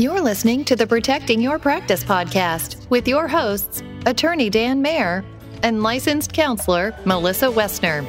You're 0.00 0.22
listening 0.22 0.64
to 0.64 0.76
the 0.76 0.86
Protecting 0.86 1.42
Your 1.42 1.58
Practice 1.58 2.02
podcast 2.02 2.88
with 2.88 3.06
your 3.06 3.28
hosts, 3.28 3.82
Attorney 4.06 4.48
Dan 4.48 4.80
Mayer 4.80 5.22
and 5.62 5.82
licensed 5.82 6.32
counselor 6.32 6.94
Melissa 7.04 7.48
Westner. 7.48 8.06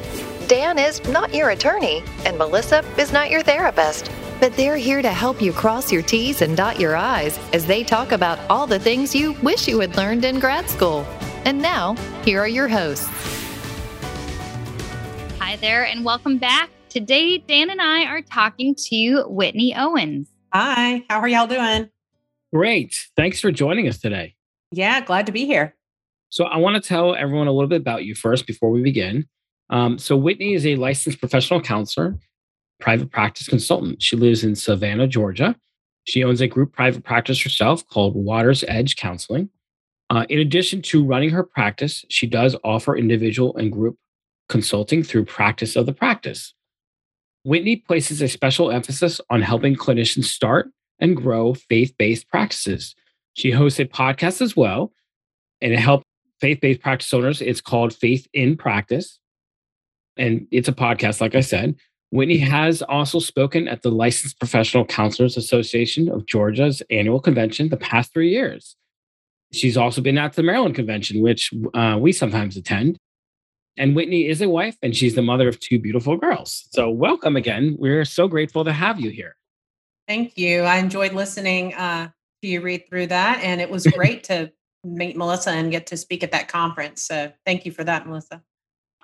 Dan 0.48 0.78
is 0.78 1.06
not 1.08 1.34
your 1.34 1.50
attorney, 1.50 2.02
and 2.24 2.38
Melissa 2.38 2.82
is 2.96 3.12
not 3.12 3.30
your 3.30 3.42
therapist, 3.42 4.10
but 4.40 4.56
they're 4.56 4.78
here 4.78 5.02
to 5.02 5.10
help 5.10 5.42
you 5.42 5.52
cross 5.52 5.92
your 5.92 6.00
T's 6.00 6.40
and 6.40 6.56
dot 6.56 6.80
your 6.80 6.96
I's 6.96 7.38
as 7.52 7.66
they 7.66 7.84
talk 7.84 8.12
about 8.12 8.38
all 8.48 8.66
the 8.66 8.80
things 8.80 9.14
you 9.14 9.32
wish 9.42 9.68
you 9.68 9.78
had 9.78 9.94
learned 9.94 10.24
in 10.24 10.40
grad 10.40 10.70
school. 10.70 11.06
And 11.44 11.60
now, 11.60 11.94
here 12.24 12.40
are 12.40 12.48
your 12.48 12.68
hosts. 12.68 13.06
Hi 15.38 15.56
there, 15.56 15.84
and 15.84 16.06
welcome 16.06 16.38
back. 16.38 16.70
Today, 16.88 17.36
Dan 17.36 17.68
and 17.68 17.82
I 17.82 18.06
are 18.06 18.22
talking 18.22 18.74
to 18.86 19.24
Whitney 19.24 19.74
Owens. 19.76 20.31
Hi, 20.52 21.02
how 21.08 21.20
are 21.20 21.28
y'all 21.28 21.46
doing? 21.46 21.88
Great. 22.52 23.08
Thanks 23.16 23.40
for 23.40 23.50
joining 23.50 23.88
us 23.88 23.98
today. 23.98 24.34
Yeah, 24.70 25.00
glad 25.00 25.24
to 25.26 25.32
be 25.32 25.46
here. 25.46 25.74
So, 26.28 26.44
I 26.44 26.58
want 26.58 26.82
to 26.82 26.86
tell 26.86 27.14
everyone 27.14 27.46
a 27.46 27.52
little 27.52 27.68
bit 27.68 27.80
about 27.80 28.04
you 28.04 28.14
first 28.14 28.46
before 28.46 28.70
we 28.70 28.82
begin. 28.82 29.26
Um, 29.70 29.98
so, 29.98 30.14
Whitney 30.14 30.52
is 30.52 30.66
a 30.66 30.76
licensed 30.76 31.20
professional 31.20 31.62
counselor, 31.62 32.18
private 32.80 33.10
practice 33.10 33.48
consultant. 33.48 34.02
She 34.02 34.16
lives 34.16 34.44
in 34.44 34.54
Savannah, 34.54 35.06
Georgia. 35.06 35.56
She 36.04 36.22
owns 36.22 36.42
a 36.42 36.46
group 36.46 36.72
private 36.72 37.04
practice 37.04 37.42
herself 37.42 37.86
called 37.88 38.14
Water's 38.14 38.62
Edge 38.68 38.96
Counseling. 38.96 39.48
Uh, 40.10 40.26
in 40.28 40.38
addition 40.38 40.82
to 40.82 41.02
running 41.02 41.30
her 41.30 41.42
practice, 41.42 42.04
she 42.10 42.26
does 42.26 42.56
offer 42.62 42.94
individual 42.94 43.56
and 43.56 43.72
group 43.72 43.96
consulting 44.50 45.02
through 45.02 45.24
Practice 45.24 45.76
of 45.76 45.86
the 45.86 45.94
Practice. 45.94 46.52
Whitney 47.44 47.76
places 47.76 48.22
a 48.22 48.28
special 48.28 48.70
emphasis 48.70 49.20
on 49.30 49.42
helping 49.42 49.74
clinicians 49.74 50.24
start 50.24 50.70
and 51.00 51.16
grow 51.16 51.54
faith 51.54 51.94
based 51.98 52.28
practices. 52.28 52.94
She 53.34 53.50
hosts 53.50 53.80
a 53.80 53.86
podcast 53.86 54.40
as 54.40 54.56
well, 54.56 54.92
and 55.60 55.72
it 55.72 55.78
helps 55.78 56.04
faith 56.40 56.60
based 56.60 56.80
practice 56.80 57.12
owners. 57.12 57.40
It's 57.40 57.60
called 57.60 57.94
Faith 57.94 58.26
in 58.32 58.56
Practice, 58.56 59.18
and 60.16 60.46
it's 60.50 60.68
a 60.68 60.72
podcast, 60.72 61.20
like 61.20 61.34
I 61.34 61.40
said. 61.40 61.76
Whitney 62.10 62.38
has 62.38 62.82
also 62.82 63.18
spoken 63.18 63.66
at 63.68 63.80
the 63.80 63.90
Licensed 63.90 64.38
Professional 64.38 64.84
Counselors 64.84 65.38
Association 65.38 66.10
of 66.10 66.26
Georgia's 66.26 66.82
annual 66.90 67.20
convention 67.20 67.70
the 67.70 67.78
past 67.78 68.12
three 68.12 68.28
years. 68.28 68.76
She's 69.52 69.78
also 69.78 70.02
been 70.02 70.18
at 70.18 70.34
the 70.34 70.42
Maryland 70.42 70.74
convention, 70.74 71.22
which 71.22 71.50
uh, 71.72 71.96
we 71.98 72.12
sometimes 72.12 72.56
attend. 72.56 72.98
And 73.76 73.96
Whitney 73.96 74.28
is 74.28 74.42
a 74.42 74.48
wife 74.48 74.76
and 74.82 74.94
she's 74.94 75.14
the 75.14 75.22
mother 75.22 75.48
of 75.48 75.58
two 75.58 75.78
beautiful 75.78 76.16
girls. 76.16 76.68
So, 76.72 76.90
welcome 76.90 77.36
again. 77.36 77.76
We're 77.78 78.04
so 78.04 78.28
grateful 78.28 78.64
to 78.64 78.72
have 78.72 79.00
you 79.00 79.10
here. 79.10 79.36
Thank 80.06 80.36
you. 80.36 80.62
I 80.62 80.76
enjoyed 80.76 81.12
listening 81.12 81.74
uh, 81.74 82.10
to 82.42 82.48
you 82.48 82.60
read 82.60 82.88
through 82.88 83.06
that. 83.08 83.42
And 83.42 83.60
it 83.60 83.70
was 83.70 83.86
great 83.96 84.24
to 84.24 84.52
meet 84.84 85.16
Melissa 85.16 85.50
and 85.50 85.70
get 85.70 85.86
to 85.88 85.96
speak 85.96 86.22
at 86.22 86.32
that 86.32 86.48
conference. 86.48 87.04
So, 87.04 87.32
thank 87.46 87.64
you 87.64 87.72
for 87.72 87.84
that, 87.84 88.06
Melissa. 88.06 88.42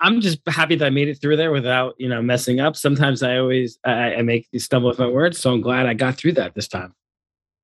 I'm 0.00 0.20
just 0.20 0.40
happy 0.46 0.76
that 0.76 0.86
I 0.86 0.90
made 0.90 1.08
it 1.08 1.20
through 1.20 1.36
there 1.36 1.50
without, 1.50 1.94
you 1.98 2.08
know, 2.08 2.22
messing 2.22 2.60
up. 2.60 2.76
Sometimes 2.76 3.22
I 3.22 3.38
always 3.38 3.78
I, 3.84 4.16
I 4.16 4.22
make 4.22 4.48
stumble 4.56 4.88
with 4.88 4.98
my 4.98 5.08
words, 5.08 5.38
so 5.38 5.52
I'm 5.52 5.60
glad 5.60 5.86
I 5.86 5.94
got 5.94 6.16
through 6.16 6.32
that 6.32 6.54
this 6.54 6.68
time. 6.68 6.94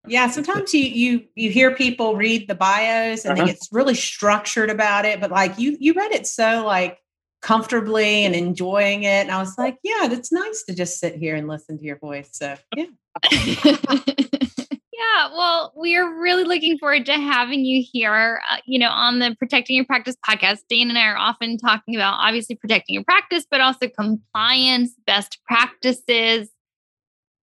Yeah, 0.06 0.28
sometimes 0.28 0.74
you 0.74 0.84
you 0.84 1.24
you 1.34 1.50
hear 1.50 1.74
people 1.74 2.16
read 2.16 2.48
the 2.48 2.55
bios 2.55 3.24
and 3.24 3.33
uh-huh. 3.33 3.47
they 3.47 3.52
get 3.52 3.60
really 3.72 3.94
structured 3.94 4.70
about 4.70 5.05
it, 5.05 5.20
but 5.20 5.30
like 5.30 5.58
you 5.58 5.77
you 5.80 5.94
read 5.94 6.12
it 6.12 6.27
so 6.27 6.64
like 6.64 6.98
comfortably 7.44 8.24
and 8.24 8.34
enjoying 8.34 9.02
it. 9.02 9.22
And 9.22 9.30
I 9.30 9.38
was 9.38 9.56
like, 9.58 9.77
yeah, 9.83 10.11
it's 10.11 10.33
nice 10.33 10.64
to 10.64 10.74
just 10.74 10.98
sit 10.98 11.14
here 11.14 11.36
and 11.36 11.46
listen 11.46 11.78
to 11.78 11.84
your 11.84 11.98
voice. 11.98 12.30
So 12.33 12.56
yeah. 12.74 12.86
yeah, 13.33 15.28
well, 15.30 15.72
we 15.77 15.94
are 15.96 16.20
really 16.20 16.44
looking 16.44 16.78
forward 16.78 17.05
to 17.06 17.12
having 17.12 17.64
you 17.64 17.84
here, 17.92 18.41
uh, 18.50 18.56
you 18.64 18.78
know, 18.78 18.89
on 18.89 19.18
the 19.18 19.36
Protecting 19.39 19.77
Your 19.77 19.84
Practice 19.84 20.16
podcast. 20.27 20.61
Dan 20.70 20.89
and 20.89 20.98
I 20.98 21.06
are 21.06 21.18
often 21.18 21.58
talking 21.58 21.95
about 21.95 22.18
obviously 22.18 22.57
protecting 22.57 22.95
your 22.95 23.05
practice, 23.05 23.46
but 23.51 23.61
also 23.61 23.89
compliance, 23.89 24.92
best 25.07 25.39
practices, 25.46 26.48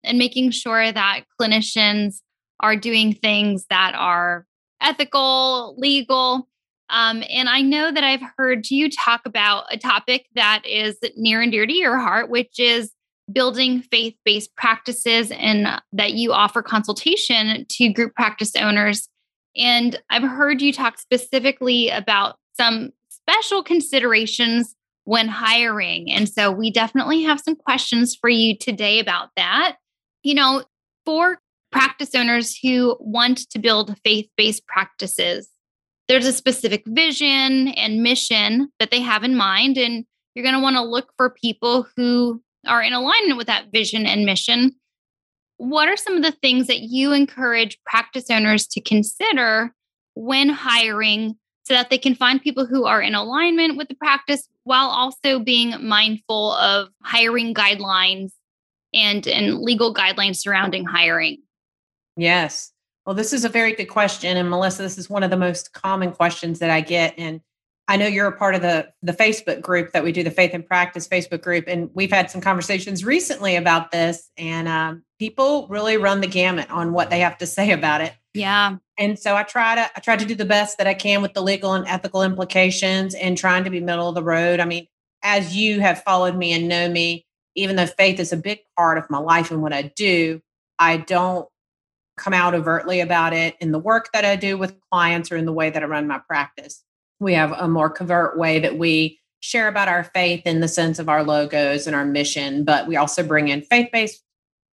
and 0.03 0.17
making 0.17 0.49
sure 0.49 0.91
that 0.91 1.25
clinicians 1.39 2.21
are 2.61 2.75
doing 2.75 3.13
things 3.13 3.65
that 3.69 3.93
are 3.95 4.45
ethical, 4.81 5.75
legal. 5.77 6.47
Um, 6.89 7.23
and 7.29 7.47
I 7.47 7.61
know 7.61 7.91
that 7.91 8.03
I've 8.03 8.23
heard 8.37 8.69
you 8.69 8.89
talk 8.89 9.21
about 9.25 9.65
a 9.69 9.77
topic 9.77 10.27
that 10.35 10.63
is 10.65 10.97
near 11.15 11.41
and 11.41 11.51
dear 11.51 11.65
to 11.65 11.73
your 11.73 11.97
heart, 11.97 12.29
which 12.29 12.59
is 12.59 12.91
building 13.31 13.81
faith 13.81 14.15
based 14.25 14.55
practices 14.55 15.31
and 15.31 15.81
that 15.93 16.13
you 16.13 16.33
offer 16.33 16.61
consultation 16.61 17.65
to 17.69 17.93
group 17.93 18.13
practice 18.15 18.55
owners. 18.55 19.07
And 19.55 20.01
I've 20.09 20.23
heard 20.23 20.61
you 20.61 20.73
talk 20.73 20.97
specifically 20.97 21.89
about 21.89 22.37
some 22.57 22.91
special 23.09 23.63
considerations 23.63 24.75
when 25.05 25.27
hiring. 25.27 26.11
And 26.11 26.29
so 26.29 26.51
we 26.51 26.71
definitely 26.71 27.23
have 27.23 27.39
some 27.39 27.55
questions 27.55 28.15
for 28.15 28.29
you 28.29 28.57
today 28.57 28.99
about 28.99 29.29
that. 29.35 29.77
You 30.23 30.35
know, 30.35 30.63
for 31.05 31.39
practice 31.71 32.15
owners 32.15 32.57
who 32.57 32.97
want 32.99 33.49
to 33.49 33.59
build 33.59 33.97
faith 34.03 34.29
based 34.37 34.65
practices. 34.67 35.49
There's 36.07 36.25
a 36.25 36.33
specific 36.33 36.83
vision 36.87 37.69
and 37.69 38.03
mission 38.03 38.69
that 38.79 38.91
they 38.91 38.99
have 39.01 39.23
in 39.23 39.35
mind, 39.35 39.77
and 39.77 40.05
you're 40.35 40.43
going 40.43 40.55
to 40.55 40.61
want 40.61 40.75
to 40.75 40.83
look 40.83 41.13
for 41.17 41.29
people 41.29 41.87
who 41.95 42.41
are 42.67 42.81
in 42.81 42.93
alignment 42.93 43.37
with 43.37 43.47
that 43.47 43.71
vision 43.71 44.05
and 44.05 44.25
mission. 44.25 44.73
What 45.57 45.87
are 45.87 45.97
some 45.97 46.17
of 46.17 46.23
the 46.23 46.31
things 46.31 46.67
that 46.67 46.81
you 46.81 47.13
encourage 47.13 47.77
practice 47.85 48.29
owners 48.29 48.67
to 48.67 48.81
consider 48.81 49.73
when 50.15 50.49
hiring 50.49 51.35
so 51.63 51.73
that 51.75 51.89
they 51.89 51.97
can 51.97 52.15
find 52.15 52.41
people 52.41 52.65
who 52.65 52.85
are 52.85 53.01
in 53.01 53.15
alignment 53.15 53.77
with 53.77 53.87
the 53.87 53.95
practice 53.95 54.47
while 54.63 54.89
also 54.89 55.39
being 55.39 55.75
mindful 55.87 56.53
of 56.53 56.89
hiring 57.03 57.53
guidelines 57.53 58.31
and, 58.93 59.27
and 59.27 59.59
legal 59.59 59.93
guidelines 59.93 60.37
surrounding 60.37 60.83
hiring? 60.83 61.37
Yes. 62.21 62.71
Well, 63.03 63.15
this 63.15 63.33
is 63.33 63.45
a 63.45 63.49
very 63.49 63.73
good 63.73 63.87
question. 63.87 64.37
And 64.37 64.47
Melissa, 64.47 64.83
this 64.83 64.99
is 64.99 65.09
one 65.09 65.23
of 65.23 65.31
the 65.31 65.37
most 65.37 65.73
common 65.73 66.11
questions 66.11 66.59
that 66.59 66.69
I 66.69 66.81
get. 66.81 67.15
And 67.17 67.41
I 67.87 67.97
know 67.97 68.05
you're 68.05 68.27
a 68.27 68.37
part 68.37 68.53
of 68.53 68.61
the, 68.61 68.89
the 69.01 69.11
Facebook 69.11 69.59
group 69.59 69.91
that 69.93 70.03
we 70.03 70.11
do, 70.11 70.21
the 70.21 70.29
Faith 70.29 70.53
in 70.53 70.61
Practice 70.61 71.07
Facebook 71.07 71.41
group. 71.41 71.65
And 71.67 71.89
we've 71.95 72.11
had 72.11 72.29
some 72.29 72.39
conversations 72.39 73.03
recently 73.03 73.55
about 73.55 73.89
this. 73.89 74.29
And 74.37 74.67
um, 74.67 75.03
people 75.17 75.67
really 75.67 75.97
run 75.97 76.21
the 76.21 76.27
gamut 76.27 76.69
on 76.69 76.93
what 76.93 77.09
they 77.09 77.21
have 77.21 77.39
to 77.39 77.47
say 77.47 77.71
about 77.71 78.01
it. 78.01 78.13
Yeah. 78.35 78.77
And 78.99 79.17
so 79.17 79.35
I 79.35 79.41
try 79.41 79.73
to 79.73 79.89
I 79.95 79.99
try 79.99 80.15
to 80.15 80.23
do 80.25 80.35
the 80.35 80.45
best 80.45 80.77
that 80.77 80.85
I 80.85 80.93
can 80.93 81.23
with 81.23 81.33
the 81.33 81.41
legal 81.41 81.73
and 81.73 81.87
ethical 81.87 82.21
implications 82.21 83.15
and 83.15 83.35
trying 83.35 83.63
to 83.63 83.71
be 83.71 83.79
middle 83.79 84.09
of 84.09 84.15
the 84.15 84.23
road. 84.23 84.59
I 84.59 84.65
mean, 84.65 84.85
as 85.23 85.57
you 85.57 85.79
have 85.79 86.03
followed 86.03 86.35
me 86.35 86.53
and 86.53 86.67
know 86.67 86.87
me, 86.87 87.25
even 87.55 87.77
though 87.77 87.87
faith 87.87 88.19
is 88.19 88.31
a 88.31 88.37
big 88.37 88.59
part 88.77 88.99
of 88.99 89.09
my 89.09 89.17
life 89.17 89.49
and 89.49 89.63
what 89.63 89.73
I 89.73 89.91
do, 89.95 90.39
I 90.77 90.97
don't 90.97 91.47
come 92.21 92.33
out 92.33 92.53
overtly 92.53 92.99
about 93.01 93.33
it 93.33 93.55
in 93.59 93.71
the 93.71 93.79
work 93.79 94.09
that 94.13 94.23
I 94.23 94.35
do 94.35 94.57
with 94.57 94.79
clients 94.91 95.31
or 95.31 95.37
in 95.37 95.45
the 95.45 95.53
way 95.53 95.69
that 95.69 95.81
I 95.81 95.85
run 95.85 96.07
my 96.07 96.19
practice. 96.19 96.83
We 97.19 97.33
have 97.33 97.51
a 97.51 97.67
more 97.67 97.89
covert 97.89 98.37
way 98.37 98.59
that 98.59 98.77
we 98.77 99.19
share 99.39 99.67
about 99.67 99.87
our 99.87 100.03
faith 100.03 100.43
in 100.45 100.59
the 100.59 100.67
sense 100.67 100.99
of 100.99 101.09
our 101.09 101.23
logos 101.23 101.87
and 101.87 101.95
our 101.95 102.05
mission, 102.05 102.63
but 102.63 102.87
we 102.87 102.95
also 102.95 103.23
bring 103.23 103.47
in 103.47 103.63
faith-based, 103.63 104.23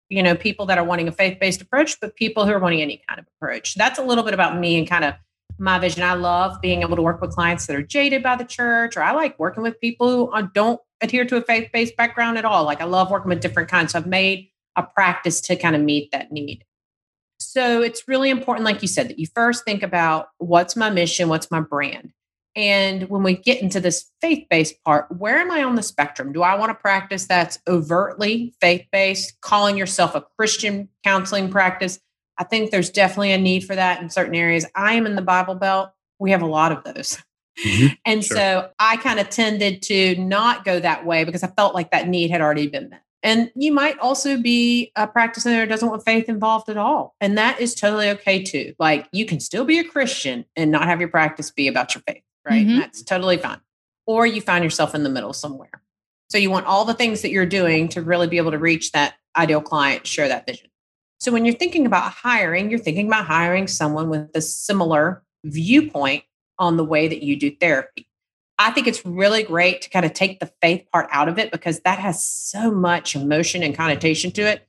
you 0.09 0.21
know, 0.21 0.35
people 0.35 0.65
that 0.65 0.77
are 0.77 0.83
wanting 0.83 1.07
a 1.07 1.11
faith-based 1.11 1.61
approach, 1.61 1.97
but 2.01 2.15
people 2.17 2.45
who 2.45 2.51
are 2.51 2.59
wanting 2.59 2.81
any 2.81 3.01
kind 3.07 3.19
of 3.19 3.25
approach. 3.37 3.75
That's 3.75 3.97
a 3.97 4.03
little 4.03 4.25
bit 4.25 4.33
about 4.33 4.59
me 4.59 4.77
and 4.77 4.87
kind 4.87 5.05
of 5.05 5.13
my 5.57 5.79
vision. 5.79 6.03
I 6.03 6.13
love 6.13 6.61
being 6.61 6.81
able 6.81 6.97
to 6.97 7.01
work 7.01 7.21
with 7.21 7.31
clients 7.31 7.65
that 7.67 7.75
are 7.75 7.81
jaded 7.81 8.21
by 8.23 8.35
the 8.35 8.43
church, 8.43 8.97
or 8.97 9.03
I 9.03 9.13
like 9.13 9.39
working 9.39 9.63
with 9.63 9.79
people 9.79 10.29
who 10.29 10.47
don't 10.53 10.81
adhere 11.01 11.25
to 11.25 11.37
a 11.37 11.41
faith-based 11.41 11.95
background 11.95 12.37
at 12.37 12.45
all. 12.45 12.65
Like 12.65 12.81
I 12.81 12.85
love 12.85 13.09
working 13.09 13.29
with 13.29 13.39
different 13.39 13.69
kinds. 13.69 13.93
So 13.93 13.99
I've 13.99 14.07
made 14.07 14.49
a 14.75 14.83
practice 14.83 15.41
to 15.41 15.55
kind 15.55 15.75
of 15.75 15.81
meet 15.81 16.11
that 16.11 16.31
need. 16.31 16.63
So 17.57 17.81
it's 17.81 18.07
really 18.07 18.29
important, 18.29 18.65
like 18.65 18.83
you 18.83 18.87
said, 18.87 19.09
that 19.09 19.17
you 19.17 19.25
first 19.33 19.65
think 19.65 19.81
about 19.81 20.27
what's 20.37 20.75
my 20.75 20.91
mission, 20.91 21.27
what's 21.27 21.49
my 21.49 21.59
brand. 21.59 22.11
And 22.55 23.09
when 23.09 23.23
we 23.23 23.35
get 23.35 23.63
into 23.63 23.79
this 23.79 24.11
faith 24.21 24.45
based 24.47 24.75
part, 24.85 25.07
where 25.17 25.37
am 25.37 25.49
I 25.49 25.63
on 25.63 25.73
the 25.73 25.81
spectrum? 25.81 26.33
Do 26.33 26.43
I 26.43 26.53
want 26.53 26.69
to 26.69 26.75
practice 26.75 27.25
that's 27.25 27.57
overtly 27.67 28.53
faith 28.61 28.85
based, 28.91 29.41
calling 29.41 29.75
yourself 29.75 30.13
a 30.13 30.23
Christian 30.37 30.89
counseling 31.03 31.49
practice? 31.49 31.99
I 32.37 32.43
think 32.43 32.69
there's 32.69 32.91
definitely 32.91 33.31
a 33.31 33.39
need 33.39 33.63
for 33.65 33.73
that 33.73 34.03
in 34.03 34.11
certain 34.11 34.35
areas. 34.35 34.67
I 34.75 34.93
am 34.93 35.07
in 35.07 35.15
the 35.15 35.23
Bible 35.23 35.55
Belt. 35.55 35.89
We 36.19 36.29
have 36.29 36.43
a 36.43 36.47
lot 36.47 36.71
of 36.71 36.83
those. 36.83 37.17
Mm-hmm. 37.65 37.87
And 38.05 38.23
sure. 38.23 38.37
so 38.37 38.69
I 38.77 38.97
kind 38.97 39.19
of 39.19 39.31
tended 39.31 39.81
to 39.83 40.15
not 40.17 40.63
go 40.63 40.79
that 40.79 41.07
way 41.07 41.23
because 41.23 41.41
I 41.41 41.47
felt 41.47 41.73
like 41.73 41.89
that 41.89 42.07
need 42.07 42.29
had 42.29 42.39
already 42.39 42.67
been 42.67 42.89
met. 42.89 43.01
And 43.27 43.51
you 43.55 43.73
might 43.73 43.99
also 43.99 44.37
be 44.37 44.93
a 44.95 45.05
practice 45.05 45.45
owner 45.45 45.59
that 45.59 45.67
doesn't 45.67 45.89
want 45.89 46.05
faith 46.05 46.29
involved 46.29 46.69
at 46.69 46.77
all. 46.77 47.13
And 47.19 47.37
that 47.37 47.59
is 47.59 47.75
totally 47.75 48.09
okay 48.11 48.41
too. 48.41 48.73
Like 48.79 49.09
you 49.11 49.25
can 49.25 49.41
still 49.41 49.65
be 49.65 49.79
a 49.79 49.83
Christian 49.83 50.45
and 50.55 50.71
not 50.71 50.85
have 50.85 51.01
your 51.01 51.09
practice 51.09 51.51
be 51.51 51.67
about 51.67 51.93
your 51.93 52.03
faith, 52.07 52.23
right? 52.49 52.65
Mm-hmm. 52.65 52.79
That's 52.79 53.03
totally 53.03 53.35
fine. 53.35 53.59
Or 54.05 54.25
you 54.25 54.39
find 54.39 54.63
yourself 54.63 54.95
in 54.95 55.03
the 55.03 55.09
middle 55.09 55.33
somewhere. 55.33 55.81
So 56.29 56.37
you 56.37 56.49
want 56.49 56.67
all 56.67 56.85
the 56.85 56.93
things 56.93 57.21
that 57.21 57.31
you're 57.31 57.45
doing 57.45 57.89
to 57.89 58.01
really 58.01 58.27
be 58.27 58.37
able 58.37 58.51
to 58.51 58.59
reach 58.59 58.93
that 58.93 59.15
ideal 59.35 59.59
client, 59.59 60.07
share 60.07 60.29
that 60.29 60.45
vision. 60.47 60.69
So 61.19 61.33
when 61.33 61.43
you're 61.43 61.53
thinking 61.53 61.85
about 61.85 62.09
hiring, 62.13 62.69
you're 62.69 62.79
thinking 62.79 63.07
about 63.07 63.25
hiring 63.25 63.67
someone 63.67 64.07
with 64.09 64.29
a 64.35 64.41
similar 64.41 65.21
viewpoint 65.43 66.23
on 66.59 66.77
the 66.77 66.85
way 66.85 67.09
that 67.09 67.23
you 67.23 67.35
do 67.35 67.53
therapy. 67.53 68.06
I 68.59 68.71
think 68.71 68.87
it's 68.87 69.05
really 69.05 69.43
great 69.43 69.81
to 69.83 69.89
kind 69.89 70.05
of 70.05 70.13
take 70.13 70.39
the 70.39 70.51
faith 70.61 70.85
part 70.91 71.07
out 71.11 71.29
of 71.29 71.37
it 71.37 71.51
because 71.51 71.79
that 71.81 71.99
has 71.99 72.23
so 72.25 72.71
much 72.71 73.15
emotion 73.15 73.61
and 73.61 73.75
connotation 73.75 74.31
to 74.31 74.41
it. 74.41 74.67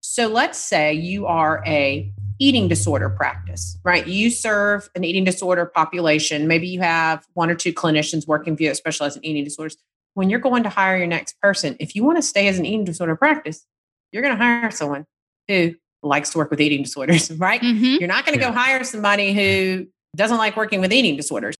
So 0.00 0.28
let's 0.28 0.58
say 0.58 0.94
you 0.94 1.26
are 1.26 1.62
a 1.66 2.10
eating 2.38 2.68
disorder 2.68 3.10
practice, 3.10 3.78
right? 3.84 4.06
You 4.06 4.30
serve 4.30 4.88
an 4.94 5.04
eating 5.04 5.24
disorder 5.24 5.66
population. 5.66 6.46
Maybe 6.46 6.68
you 6.68 6.80
have 6.80 7.26
one 7.34 7.50
or 7.50 7.54
two 7.54 7.72
clinicians 7.72 8.26
working 8.26 8.56
for 8.56 8.62
you 8.62 8.68
that 8.70 8.76
specialize 8.76 9.16
in 9.16 9.24
eating 9.24 9.44
disorders. 9.44 9.76
When 10.14 10.30
you're 10.30 10.40
going 10.40 10.62
to 10.62 10.68
hire 10.68 10.96
your 10.96 11.06
next 11.06 11.38
person, 11.40 11.76
if 11.80 11.94
you 11.94 12.04
want 12.04 12.16
to 12.18 12.22
stay 12.22 12.48
as 12.48 12.58
an 12.58 12.64
eating 12.64 12.84
disorder 12.84 13.16
practice, 13.16 13.66
you're 14.12 14.22
going 14.22 14.36
to 14.36 14.42
hire 14.42 14.70
someone 14.70 15.06
who 15.48 15.74
likes 16.02 16.30
to 16.30 16.38
work 16.38 16.50
with 16.50 16.60
eating 16.60 16.82
disorders, 16.82 17.30
right? 17.38 17.60
Mm-hmm. 17.60 17.96
You're 18.00 18.08
not 18.08 18.24
going 18.24 18.38
to 18.38 18.44
yeah. 18.44 18.50
go 18.50 18.58
hire 18.58 18.84
somebody 18.84 19.34
who 19.34 19.86
doesn't 20.14 20.38
like 20.38 20.56
working 20.56 20.80
with 20.80 20.92
eating 20.92 21.16
disorders. 21.16 21.55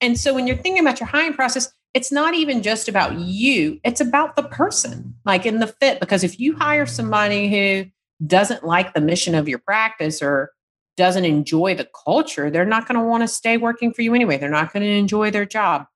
And 0.00 0.18
so 0.18 0.34
when 0.34 0.46
you're 0.46 0.56
thinking 0.56 0.80
about 0.80 1.00
your 1.00 1.08
hiring 1.08 1.34
process, 1.34 1.72
it's 1.94 2.12
not 2.12 2.34
even 2.34 2.62
just 2.62 2.88
about 2.88 3.18
you, 3.18 3.80
it's 3.82 4.00
about 4.00 4.36
the 4.36 4.42
person, 4.42 5.14
like 5.24 5.46
in 5.46 5.58
the 5.58 5.66
fit. 5.66 6.00
Because 6.00 6.22
if 6.22 6.38
you 6.38 6.54
hire 6.54 6.86
somebody 6.86 7.48
who 7.48 7.90
doesn't 8.26 8.64
like 8.64 8.94
the 8.94 9.00
mission 9.00 9.34
of 9.34 9.48
your 9.48 9.58
practice 9.58 10.22
or 10.22 10.52
doesn't 10.96 11.24
enjoy 11.24 11.74
the 11.74 11.88
culture, 12.04 12.50
they're 12.50 12.64
not 12.64 12.86
going 12.86 13.00
to 13.00 13.06
want 13.06 13.22
to 13.22 13.28
stay 13.28 13.56
working 13.56 13.92
for 13.92 14.02
you 14.02 14.14
anyway. 14.14 14.36
They're 14.36 14.50
not 14.50 14.72
going 14.72 14.82
to 14.82 14.88
enjoy 14.88 15.30
their 15.30 15.46
job. 15.46 15.86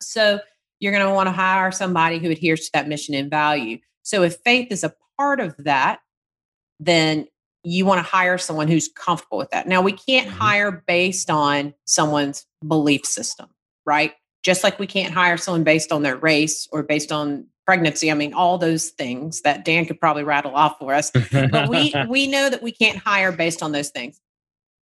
So 0.00 0.40
you're 0.80 0.92
going 0.92 1.06
to 1.06 1.14
want 1.14 1.28
to 1.28 1.32
hire 1.32 1.72
somebody 1.72 2.18
who 2.18 2.30
adheres 2.30 2.66
to 2.66 2.70
that 2.74 2.88
mission 2.88 3.14
and 3.14 3.30
value. 3.30 3.78
So 4.02 4.22
if 4.22 4.36
faith 4.44 4.68
is 4.70 4.84
a 4.84 4.94
part 5.16 5.40
of 5.40 5.56
that, 5.58 6.00
then 6.80 7.26
you 7.64 7.86
want 7.86 7.98
to 7.98 8.02
hire 8.02 8.38
someone 8.38 8.68
who's 8.68 8.88
comfortable 8.88 9.38
with 9.38 9.50
that. 9.50 9.66
Now, 9.66 9.80
we 9.80 9.92
can't 9.92 10.28
mm-hmm. 10.28 10.38
hire 10.38 10.84
based 10.86 11.30
on 11.30 11.74
someone's 11.86 12.46
belief 12.66 13.04
system, 13.04 13.48
right? 13.86 14.12
Just 14.42 14.62
like 14.62 14.78
we 14.78 14.86
can't 14.86 15.12
hire 15.12 15.36
someone 15.36 15.64
based 15.64 15.90
on 15.90 16.02
their 16.02 16.16
race 16.16 16.68
or 16.70 16.82
based 16.82 17.10
on 17.10 17.46
pregnancy. 17.66 18.10
I 18.10 18.14
mean, 18.14 18.34
all 18.34 18.58
those 18.58 18.90
things 18.90 19.40
that 19.42 19.64
Dan 19.64 19.86
could 19.86 19.98
probably 19.98 20.24
rattle 20.24 20.54
off 20.54 20.78
for 20.78 20.92
us. 20.92 21.10
but 21.10 21.68
we 21.68 21.94
we 22.08 22.26
know 22.26 22.50
that 22.50 22.62
we 22.62 22.72
can't 22.72 22.98
hire 22.98 23.32
based 23.32 23.62
on 23.62 23.72
those 23.72 23.88
things. 23.88 24.20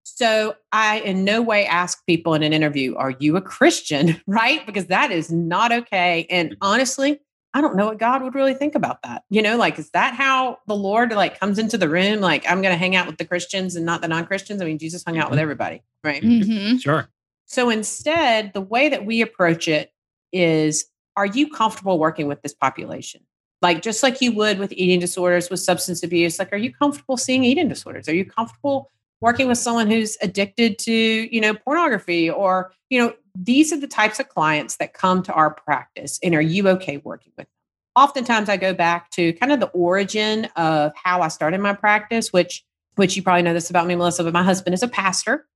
So 0.05 0.57
I 0.73 0.99
in 1.01 1.25
no 1.25 1.41
way 1.43 1.65
ask 1.65 2.05
people 2.07 2.35
in 2.35 2.43
an 2.43 2.53
interview, 2.53 2.97
are 2.97 3.11
you 3.11 3.37
a 3.37 3.41
Christian? 3.41 4.21
Right? 4.27 4.65
Because 4.67 4.87
that 4.87 5.11
is 5.11 5.31
not 5.31 5.73
okay. 5.73 6.27
And 6.29 6.51
mm-hmm. 6.51 6.59
honestly, 6.63 7.21
I 7.55 7.61
don't 7.61 7.77
know 7.77 7.87
what 7.87 7.99
God 7.99 8.23
would 8.23 8.35
really 8.35 8.55
think 8.55 8.75
about 8.75 9.03
that. 9.03 9.25
You 9.29 9.43
know, 9.43 9.57
like, 9.57 9.79
is 9.79 9.91
that 9.91 10.15
how 10.15 10.59
the 10.67 10.75
Lord 10.75 11.13
like 11.13 11.39
comes 11.39 11.59
into 11.59 11.77
the 11.77 11.89
room? 11.89 12.21
Like, 12.21 12.45
I'm 12.49 12.63
going 12.63 12.73
to 12.73 12.79
hang 12.79 12.97
out 12.97 13.07
with 13.07 13.19
the 13.19 13.25
Christians 13.25 13.77
and 13.77 13.85
not 13.85 14.01
the 14.01 14.09
non-Christians. 14.09 14.63
I 14.63 14.65
mean, 14.65 14.79
Jesus 14.79 15.05
hung 15.05 15.19
out 15.19 15.31
with 15.31 15.37
mm-hmm. 15.37 15.43
everybody, 15.43 15.83
right? 16.03 16.23
Mm-hmm. 16.23 16.79
Sure. 16.79 17.09
So 17.45 17.69
instead, 17.69 18.53
the 18.55 18.63
way 18.63 18.89
that 18.89 19.05
we 19.05 19.21
approach 19.21 19.69
it 19.69 19.93
is, 20.33 20.87
are 21.17 21.27
you 21.27 21.51
comfortable 21.51 21.99
working 21.99 22.27
with 22.27 22.41
this 22.41 22.55
population? 22.55 23.21
Like, 23.61 23.83
just 23.83 24.03
like 24.03 24.23
you 24.23 24.33
would 24.33 24.59
with 24.59 24.73
eating 24.73 24.99
disorders, 24.99 25.51
with 25.51 25.61
substance 25.61 26.03
abuse, 26.03 26.39
like, 26.39 26.53
are 26.53 26.57
you 26.57 26.73
comfortable 26.73 27.17
seeing 27.19 27.45
eating 27.45 27.69
disorders? 27.69 28.09
Are 28.09 28.15
you 28.15 28.25
comfortable 28.25 28.91
working 29.23 29.49
with 29.49 29.57
someone 29.57 29.91
who's 29.91 30.19
addicted 30.21 30.79
to, 30.81 30.93
you 30.93 31.41
know, 31.41 31.55
pornography 31.55 32.29
or, 32.29 32.73
you 32.91 33.01
know, 33.01 33.15
these 33.35 33.73
are 33.73 33.81
the 33.81 33.87
types 33.87 34.21
of 34.21 34.29
clients 34.29 34.77
that 34.77 34.93
come 34.93 35.23
to 35.23 35.33
our 35.33 35.55
practice. 35.55 36.19
And 36.23 36.35
are 36.35 36.43
you 36.43 36.69
okay 36.69 36.99
working 36.99 37.33
with 37.39 37.47
them? 37.47 37.53
Oftentimes 37.95 38.49
I 38.49 38.57
go 38.57 38.75
back 38.75 39.11
to 39.13 39.33
kind 39.35 39.53
of 39.53 39.61
the 39.61 39.69
origin 39.69 40.47
of 40.57 40.93
how 40.97 41.23
I 41.23 41.29
started 41.29 41.61
my 41.61 41.73
practice, 41.73 42.33
which 42.33 42.65
which 42.97 43.17
you 43.17 43.23
probably 43.23 43.43
know 43.43 43.55
this 43.55 43.71
about 43.71 43.87
me, 43.87 43.95
Melissa, 43.95 44.23
but 44.23 44.35
my 44.35 44.43
husband 44.43 44.75
is 44.75 44.83
a 44.83 44.89
pastor. 44.89 45.47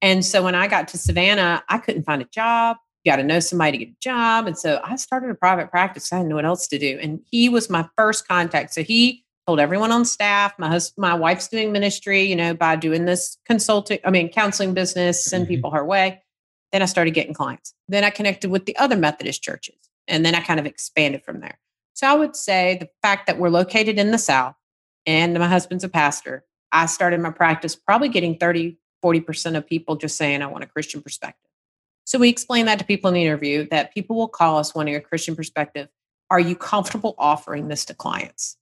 And 0.00 0.24
so 0.24 0.44
when 0.44 0.54
I 0.54 0.68
got 0.68 0.86
to 0.88 0.98
Savannah, 0.98 1.64
I 1.68 1.78
couldn't 1.78 2.04
find 2.04 2.22
a 2.22 2.26
job. 2.26 2.76
You 3.02 3.10
got 3.10 3.16
to 3.16 3.24
know 3.24 3.40
somebody 3.40 3.72
to 3.72 3.84
get 3.84 3.92
a 3.94 3.96
job. 4.00 4.46
And 4.46 4.56
so 4.56 4.80
I 4.84 4.94
started 4.96 5.30
a 5.30 5.34
private 5.34 5.70
practice. 5.70 6.12
I 6.12 6.18
didn't 6.18 6.28
know 6.28 6.36
what 6.36 6.44
else 6.44 6.68
to 6.68 6.78
do. 6.78 6.98
And 7.02 7.20
he 7.30 7.48
was 7.48 7.68
my 7.68 7.88
first 7.96 8.28
contact. 8.28 8.74
So 8.74 8.82
he 8.82 9.23
told 9.46 9.60
everyone 9.60 9.92
on 9.92 10.04
staff, 10.04 10.54
my 10.58 10.68
husband, 10.68 11.02
my 11.02 11.14
wife's 11.14 11.48
doing 11.48 11.72
ministry, 11.72 12.22
you 12.22 12.36
know, 12.36 12.54
by 12.54 12.76
doing 12.76 13.04
this 13.04 13.36
consulting, 13.46 13.98
I 14.04 14.10
mean, 14.10 14.30
counseling 14.30 14.74
business, 14.74 15.24
send 15.24 15.44
mm-hmm. 15.44 15.54
people 15.54 15.70
her 15.72 15.84
way. 15.84 16.22
Then 16.72 16.82
I 16.82 16.86
started 16.86 17.12
getting 17.12 17.34
clients. 17.34 17.74
Then 17.88 18.04
I 18.04 18.10
connected 18.10 18.50
with 18.50 18.66
the 18.66 18.76
other 18.76 18.96
Methodist 18.96 19.42
churches. 19.42 19.76
And 20.08 20.24
then 20.24 20.34
I 20.34 20.40
kind 20.40 20.60
of 20.60 20.66
expanded 20.66 21.22
from 21.24 21.40
there. 21.40 21.58
So 21.94 22.06
I 22.06 22.14
would 22.14 22.36
say 22.36 22.76
the 22.80 22.88
fact 23.02 23.26
that 23.26 23.38
we're 23.38 23.50
located 23.50 23.98
in 23.98 24.10
the 24.10 24.18
South 24.18 24.54
and 25.06 25.38
my 25.38 25.48
husband's 25.48 25.84
a 25.84 25.88
pastor, 25.88 26.44
I 26.72 26.86
started 26.86 27.20
my 27.20 27.30
practice 27.30 27.76
probably 27.76 28.08
getting 28.08 28.36
30, 28.36 28.76
40% 29.04 29.56
of 29.56 29.66
people 29.66 29.96
just 29.96 30.16
saying, 30.16 30.42
I 30.42 30.46
want 30.46 30.64
a 30.64 30.66
Christian 30.66 31.00
perspective. 31.00 31.50
So 32.04 32.18
we 32.18 32.28
explain 32.28 32.66
that 32.66 32.78
to 32.80 32.84
people 32.84 33.08
in 33.08 33.14
the 33.14 33.24
interview 33.24 33.66
that 33.70 33.94
people 33.94 34.16
will 34.16 34.28
call 34.28 34.58
us 34.58 34.74
wanting 34.74 34.94
a 34.94 35.00
Christian 35.00 35.36
perspective. 35.36 35.88
Are 36.30 36.40
you 36.40 36.56
comfortable 36.56 37.14
offering 37.16 37.68
this 37.68 37.84
to 37.86 37.94
clients? 37.94 38.56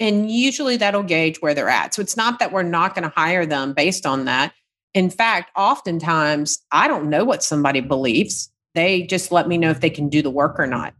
And 0.00 0.30
usually 0.30 0.76
that'll 0.76 1.02
gauge 1.02 1.40
where 1.40 1.54
they're 1.54 1.68
at. 1.68 1.94
So 1.94 2.02
it's 2.02 2.16
not 2.16 2.38
that 2.38 2.52
we're 2.52 2.62
not 2.62 2.94
going 2.94 3.08
to 3.08 3.14
hire 3.14 3.46
them 3.46 3.72
based 3.72 4.06
on 4.06 4.24
that. 4.24 4.52
In 4.92 5.10
fact, 5.10 5.50
oftentimes 5.56 6.62
I 6.72 6.88
don't 6.88 7.08
know 7.08 7.24
what 7.24 7.42
somebody 7.42 7.80
believes. 7.80 8.50
They 8.74 9.02
just 9.02 9.30
let 9.30 9.48
me 9.48 9.58
know 9.58 9.70
if 9.70 9.80
they 9.80 9.90
can 9.90 10.08
do 10.08 10.22
the 10.22 10.30
work 10.30 10.58
or 10.58 10.66
not. 10.66 10.94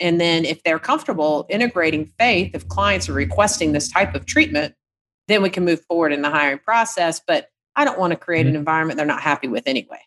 And 0.00 0.20
then 0.20 0.44
if 0.44 0.62
they're 0.62 0.78
comfortable 0.78 1.46
integrating 1.48 2.06
faith, 2.18 2.50
if 2.54 2.68
clients 2.68 3.08
are 3.08 3.14
requesting 3.14 3.72
this 3.72 3.90
type 3.90 4.14
of 4.14 4.26
treatment, 4.26 4.74
then 5.28 5.42
we 5.42 5.50
can 5.50 5.64
move 5.64 5.84
forward 5.86 6.12
in 6.12 6.22
the 6.22 6.30
hiring 6.30 6.58
process. 6.58 7.20
But 7.26 7.48
I 7.76 7.84
don't 7.84 7.98
want 7.98 8.12
to 8.12 8.16
create 8.16 8.46
an 8.46 8.52
mm-hmm. 8.52 8.58
environment 8.58 8.96
they're 8.96 9.06
not 9.06 9.22
happy 9.22 9.48
with 9.48 9.66
anyway. 9.66 10.00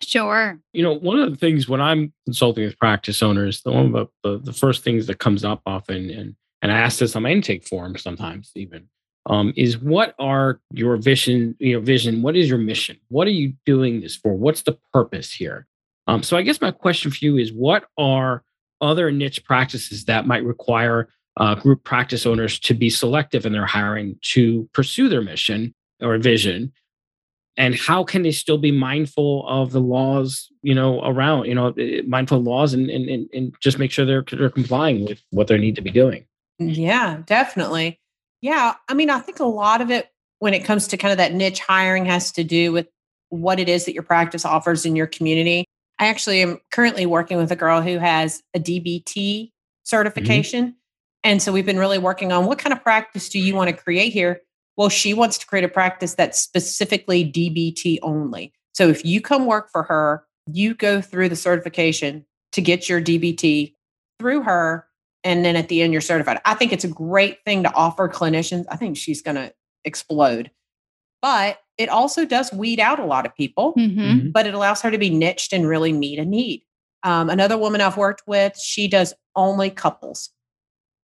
Sure. 0.00 0.58
You 0.72 0.82
know, 0.82 0.94
one 0.94 1.18
of 1.18 1.30
the 1.30 1.36
things 1.36 1.68
when 1.68 1.80
I'm 1.80 2.12
consulting 2.26 2.64
with 2.64 2.78
practice 2.78 3.22
owners, 3.22 3.62
the 3.62 3.70
one 3.70 3.94
of 3.94 4.08
the, 4.24 4.38
the 4.38 4.52
first 4.52 4.82
things 4.82 5.06
that 5.06 5.18
comes 5.18 5.44
up 5.44 5.62
often, 5.64 6.10
and 6.10 6.34
and 6.62 6.70
I 6.70 6.78
ask 6.78 7.00
this 7.00 7.16
on 7.16 7.24
my 7.24 7.30
intake 7.30 7.66
form 7.66 7.98
sometimes 7.98 8.52
even, 8.54 8.88
um, 9.26 9.52
is 9.56 9.78
what 9.78 10.14
are 10.18 10.60
your 10.72 10.96
vision, 10.96 11.56
your 11.58 11.80
vision, 11.80 12.22
what 12.22 12.36
is 12.36 12.48
your 12.48 12.58
mission? 12.58 12.96
What 13.08 13.26
are 13.26 13.32
you 13.32 13.52
doing 13.66 14.00
this 14.00 14.16
for? 14.16 14.34
What's 14.34 14.62
the 14.62 14.78
purpose 14.92 15.32
here? 15.32 15.66
Um, 16.06 16.22
so 16.22 16.36
I 16.36 16.42
guess 16.42 16.60
my 16.60 16.70
question 16.70 17.10
for 17.10 17.18
you 17.20 17.36
is 17.36 17.52
what 17.52 17.84
are 17.98 18.42
other 18.80 19.10
niche 19.10 19.44
practices 19.44 20.04
that 20.06 20.26
might 20.26 20.44
require 20.44 21.08
uh, 21.36 21.54
group 21.54 21.84
practice 21.84 22.26
owners 22.26 22.58
to 22.60 22.74
be 22.74 22.90
selective 22.90 23.46
in 23.46 23.52
their 23.52 23.66
hiring 23.66 24.16
to 24.22 24.68
pursue 24.72 25.08
their 25.08 25.22
mission 25.22 25.74
or 26.00 26.16
vision? 26.18 26.72
And 27.56 27.74
how 27.74 28.02
can 28.02 28.22
they 28.22 28.32
still 28.32 28.58
be 28.58 28.72
mindful 28.72 29.46
of 29.46 29.72
the 29.72 29.80
laws, 29.80 30.50
you 30.62 30.74
know, 30.74 31.04
around, 31.04 31.44
you 31.44 31.54
know, 31.54 31.68
eh, 31.78 32.00
mindful 32.06 32.42
laws 32.42 32.72
and, 32.72 32.88
and, 32.88 33.28
and 33.32 33.54
just 33.60 33.78
make 33.78 33.90
sure 33.90 34.06
they're, 34.06 34.24
they're 34.32 34.48
complying 34.48 35.04
with 35.04 35.20
what 35.30 35.48
they 35.48 35.58
need 35.58 35.76
to 35.76 35.82
be 35.82 35.90
doing? 35.90 36.24
Yeah, 36.58 37.22
definitely. 37.26 37.98
Yeah. 38.40 38.74
I 38.88 38.94
mean, 38.94 39.10
I 39.10 39.20
think 39.20 39.40
a 39.40 39.44
lot 39.44 39.80
of 39.80 39.90
it 39.90 40.08
when 40.38 40.54
it 40.54 40.64
comes 40.64 40.88
to 40.88 40.96
kind 40.96 41.12
of 41.12 41.18
that 41.18 41.32
niche 41.32 41.60
hiring 41.60 42.04
has 42.06 42.32
to 42.32 42.44
do 42.44 42.72
with 42.72 42.88
what 43.28 43.60
it 43.60 43.68
is 43.68 43.84
that 43.84 43.94
your 43.94 44.02
practice 44.02 44.44
offers 44.44 44.84
in 44.84 44.96
your 44.96 45.06
community. 45.06 45.64
I 45.98 46.08
actually 46.08 46.42
am 46.42 46.58
currently 46.72 47.06
working 47.06 47.36
with 47.36 47.52
a 47.52 47.56
girl 47.56 47.80
who 47.80 47.98
has 47.98 48.42
a 48.54 48.58
DBT 48.58 49.04
mm-hmm. 49.04 49.46
certification. 49.84 50.64
Mm-hmm. 50.64 50.76
And 51.24 51.40
so 51.40 51.52
we've 51.52 51.64
been 51.64 51.78
really 51.78 51.98
working 51.98 52.32
on 52.32 52.46
what 52.46 52.58
kind 52.58 52.72
of 52.72 52.82
practice 52.82 53.28
do 53.28 53.38
you 53.38 53.54
want 53.54 53.70
to 53.70 53.76
create 53.76 54.12
here? 54.12 54.40
Well, 54.76 54.88
she 54.88 55.14
wants 55.14 55.38
to 55.38 55.46
create 55.46 55.64
a 55.64 55.68
practice 55.68 56.14
that's 56.14 56.40
specifically 56.40 57.24
DBT 57.24 57.98
only. 58.02 58.52
So 58.74 58.88
if 58.88 59.04
you 59.04 59.20
come 59.20 59.46
work 59.46 59.70
for 59.70 59.84
her, 59.84 60.24
you 60.50 60.74
go 60.74 61.00
through 61.00 61.28
the 61.28 61.36
certification 61.36 62.26
to 62.52 62.60
get 62.60 62.88
your 62.88 63.00
DBT 63.00 63.74
through 64.18 64.42
her 64.42 64.86
and 65.24 65.44
then 65.44 65.56
at 65.56 65.68
the 65.68 65.82
end 65.82 65.92
you're 65.92 66.02
certified. 66.02 66.40
I 66.44 66.54
think 66.54 66.72
it's 66.72 66.84
a 66.84 66.88
great 66.88 67.44
thing 67.44 67.62
to 67.62 67.74
offer 67.74 68.08
clinicians. 68.08 68.64
I 68.70 68.76
think 68.76 68.96
she's 68.96 69.22
going 69.22 69.36
to 69.36 69.52
explode. 69.84 70.50
But 71.20 71.60
it 71.78 71.88
also 71.88 72.24
does 72.24 72.52
weed 72.52 72.80
out 72.80 72.98
a 72.98 73.04
lot 73.04 73.26
of 73.26 73.34
people, 73.34 73.74
mm-hmm. 73.74 74.00
mm-hmm. 74.00 74.30
but 74.30 74.46
it 74.46 74.54
allows 74.54 74.82
her 74.82 74.90
to 74.90 74.98
be 74.98 75.10
niched 75.10 75.52
and 75.52 75.66
really 75.66 75.92
meet 75.92 76.18
a 76.18 76.24
need. 76.24 76.62
Um, 77.04 77.30
another 77.30 77.58
woman 77.58 77.80
I've 77.80 77.96
worked 77.96 78.22
with, 78.26 78.58
she 78.58 78.88
does 78.88 79.14
only 79.34 79.70
couples. 79.70 80.30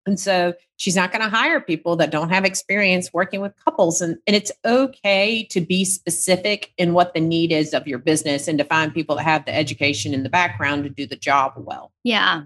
And 0.06 0.20
so 0.20 0.54
she's 0.78 0.96
not 0.96 1.12
going 1.12 1.22
to 1.22 1.30
hire 1.30 1.60
people 1.60 1.98
that 1.98 2.12
don't 2.12 2.30
have 2.30 2.46
experience 2.46 3.14
working 3.14 3.42
with 3.42 3.54
couples. 3.64 4.02
And, 4.02 4.18
and 4.26 4.36
it's 4.36 4.52
okay 4.64 5.44
to 5.52 5.60
be 5.60 5.84
specific 5.84 6.72
in 6.78 6.94
what 6.94 7.14
the 7.14 7.20
need 7.20 7.52
is 7.52 7.74
of 7.74 7.88
your 7.88 8.00
business 8.00 8.48
and 8.48 8.58
to 8.58 8.64
find 8.64 8.94
people 8.94 9.18
that 9.18 9.24
have 9.24 9.46
the 9.46 9.54
education 9.54 10.14
and 10.14 10.24
the 10.24 10.30
background 10.30 10.86
to 10.86 10.90
do 10.90 11.06
the 11.06 11.18
job 11.18 11.54
well. 11.58 11.92
Yeah. 12.04 12.44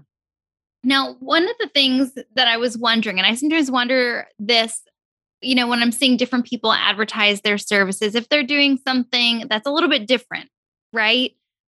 Now, 0.84 1.16
one 1.20 1.44
of 1.44 1.56
the 1.60 1.68
things 1.68 2.12
that 2.34 2.48
I 2.48 2.56
was 2.56 2.76
wondering, 2.76 3.18
and 3.18 3.26
I 3.26 3.34
sometimes 3.34 3.70
wonder 3.70 4.26
this, 4.38 4.82
you 5.40 5.54
know, 5.54 5.66
when 5.66 5.80
I'm 5.80 5.92
seeing 5.92 6.16
different 6.16 6.46
people 6.46 6.72
advertise 6.72 7.40
their 7.40 7.58
services, 7.58 8.14
if 8.14 8.28
they're 8.28 8.42
doing 8.42 8.78
something 8.86 9.46
that's 9.48 9.66
a 9.66 9.70
little 9.70 9.88
bit 9.88 10.06
different, 10.06 10.48
right? 10.92 11.32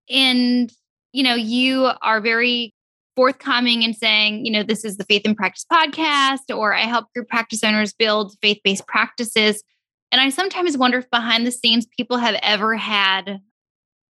And, 0.09 0.71
you 1.11 1.23
know, 1.23 1.35
you 1.35 1.89
are 2.01 2.21
very 2.21 2.73
forthcoming 3.15 3.83
and 3.83 3.95
saying, 3.95 4.45
you 4.45 4.51
know, 4.51 4.63
this 4.63 4.85
is 4.85 4.97
the 4.97 5.03
Faith 5.03 5.23
in 5.25 5.35
Practice 5.35 5.65
podcast, 5.71 6.55
or 6.55 6.73
I 6.73 6.81
help 6.81 7.11
group 7.13 7.27
practice 7.27 7.63
owners 7.63 7.93
build 7.93 8.35
faith 8.41 8.59
based 8.63 8.87
practices. 8.87 9.63
And 10.11 10.21
I 10.21 10.29
sometimes 10.29 10.77
wonder 10.77 10.99
if 10.99 11.09
behind 11.09 11.45
the 11.45 11.51
scenes 11.51 11.85
people 11.85 12.17
have 12.17 12.39
ever 12.41 12.75
had 12.75 13.39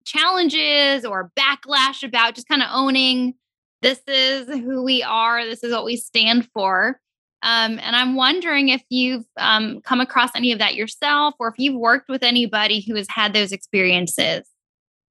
challenges 0.06 1.06
or 1.06 1.32
backlash 1.38 2.04
about 2.04 2.36
just 2.36 2.48
kind 2.48 2.62
of 2.62 2.70
owning 2.72 3.34
this 3.82 4.02
is 4.08 4.48
who 4.48 4.84
we 4.84 5.04
are, 5.04 5.46
this 5.46 5.64
is 5.64 5.72
what 5.72 5.86
we 5.86 5.96
stand 5.96 6.48
for. 6.54 7.00
Um, 7.42 7.80
and 7.80 7.96
I'm 7.96 8.16
wondering 8.16 8.70
if 8.70 8.84
you've 8.90 9.26
um, 9.38 9.80
come 9.82 10.02
across 10.02 10.32
any 10.36 10.52
of 10.52 10.60
that 10.60 10.76
yourself 10.76 11.36
or 11.40 11.48
if 11.48 11.56
you've 11.58 11.80
worked 11.80 12.10
with 12.10 12.22
anybody 12.22 12.82
who 12.82 12.96
has 12.96 13.08
had 13.10 13.34
those 13.34 13.52
experiences. 13.52 14.46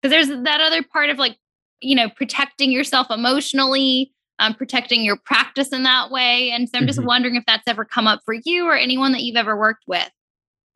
Because 0.02 0.12
there's 0.12 0.44
that 0.44 0.60
other 0.60 0.82
part 0.82 1.10
of 1.10 1.18
like, 1.18 1.36
you 1.80 1.96
know, 1.96 2.08
protecting 2.10 2.70
yourself 2.70 3.10
emotionally, 3.10 4.12
um, 4.38 4.54
protecting 4.54 5.02
your 5.02 5.16
practice 5.16 5.68
in 5.70 5.84
that 5.84 6.10
way. 6.10 6.50
And 6.50 6.68
so 6.68 6.78
I'm 6.78 6.86
just 6.86 6.98
mm-hmm. 6.98 7.08
wondering 7.08 7.36
if 7.36 7.44
that's 7.46 7.66
ever 7.66 7.84
come 7.84 8.06
up 8.06 8.20
for 8.24 8.34
you 8.44 8.66
or 8.66 8.76
anyone 8.76 9.12
that 9.12 9.22
you've 9.22 9.36
ever 9.36 9.56
worked 9.56 9.84
with. 9.86 10.10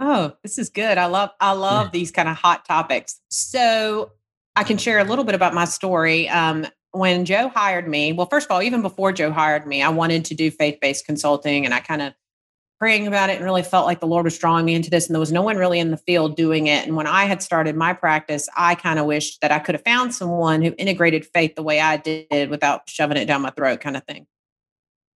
Oh, 0.00 0.32
this 0.42 0.58
is 0.58 0.68
good. 0.68 0.98
I 0.98 1.06
love 1.06 1.30
I 1.40 1.52
love 1.52 1.86
yeah. 1.86 1.90
these 1.92 2.10
kind 2.10 2.28
of 2.28 2.36
hot 2.36 2.64
topics. 2.64 3.20
So 3.30 4.12
I 4.56 4.64
can 4.64 4.78
share 4.78 4.98
a 4.98 5.04
little 5.04 5.24
bit 5.24 5.34
about 5.34 5.54
my 5.54 5.64
story. 5.64 6.28
Um, 6.28 6.66
when 6.92 7.24
Joe 7.24 7.48
hired 7.48 7.88
me, 7.88 8.12
well, 8.12 8.26
first 8.26 8.46
of 8.46 8.52
all, 8.52 8.62
even 8.62 8.82
before 8.82 9.12
Joe 9.12 9.32
hired 9.32 9.66
me, 9.66 9.82
I 9.82 9.88
wanted 9.88 10.24
to 10.26 10.34
do 10.34 10.50
faith 10.50 10.78
based 10.80 11.06
consulting, 11.06 11.64
and 11.64 11.74
I 11.74 11.80
kind 11.80 12.02
of 12.02 12.14
praying 12.78 13.06
about 13.06 13.30
it 13.30 13.36
and 13.36 13.44
really 13.44 13.62
felt 13.62 13.86
like 13.86 14.00
the 14.00 14.08
Lord 14.08 14.24
was 14.24 14.36
drawing 14.36 14.64
me 14.64 14.74
into 14.74 14.90
this. 14.90 15.06
And 15.06 15.14
there 15.14 15.20
was 15.20 15.30
no 15.30 15.40
one 15.40 15.56
really 15.56 15.78
in 15.78 15.92
the 15.92 15.96
field 15.96 16.34
doing 16.34 16.66
it. 16.66 16.84
And 16.84 16.96
when 16.96 17.06
I 17.06 17.26
had 17.26 17.40
started 17.40 17.76
my 17.76 17.92
practice, 17.92 18.48
I 18.56 18.74
kind 18.74 18.98
of 18.98 19.06
wished 19.06 19.40
that 19.40 19.52
I 19.52 19.60
could 19.60 19.76
have 19.76 19.84
found 19.84 20.12
someone 20.12 20.62
who 20.62 20.74
integrated 20.76 21.24
faith 21.24 21.54
the 21.54 21.62
way 21.62 21.78
I 21.78 21.96
did 21.96 22.50
without 22.50 22.88
shoving 22.88 23.16
it 23.16 23.26
down 23.26 23.40
my 23.40 23.50
throat, 23.50 23.80
kind 23.80 23.96
of 23.96 24.02
thing. 24.02 24.26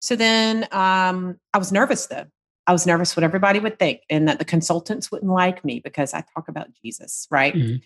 So 0.00 0.14
then 0.14 0.68
um, 0.72 1.40
I 1.54 1.58
was 1.58 1.72
nervous 1.72 2.04
though. 2.04 2.26
I 2.66 2.72
was 2.72 2.86
nervous 2.86 3.16
what 3.16 3.24
everybody 3.24 3.60
would 3.60 3.78
think 3.78 4.02
and 4.10 4.28
that 4.28 4.38
the 4.38 4.44
consultants 4.44 5.10
wouldn't 5.10 5.32
like 5.32 5.64
me 5.64 5.80
because 5.80 6.12
I 6.12 6.22
talk 6.34 6.48
about 6.48 6.68
Jesus, 6.82 7.26
right? 7.30 7.54
Mm-hmm. 7.54 7.76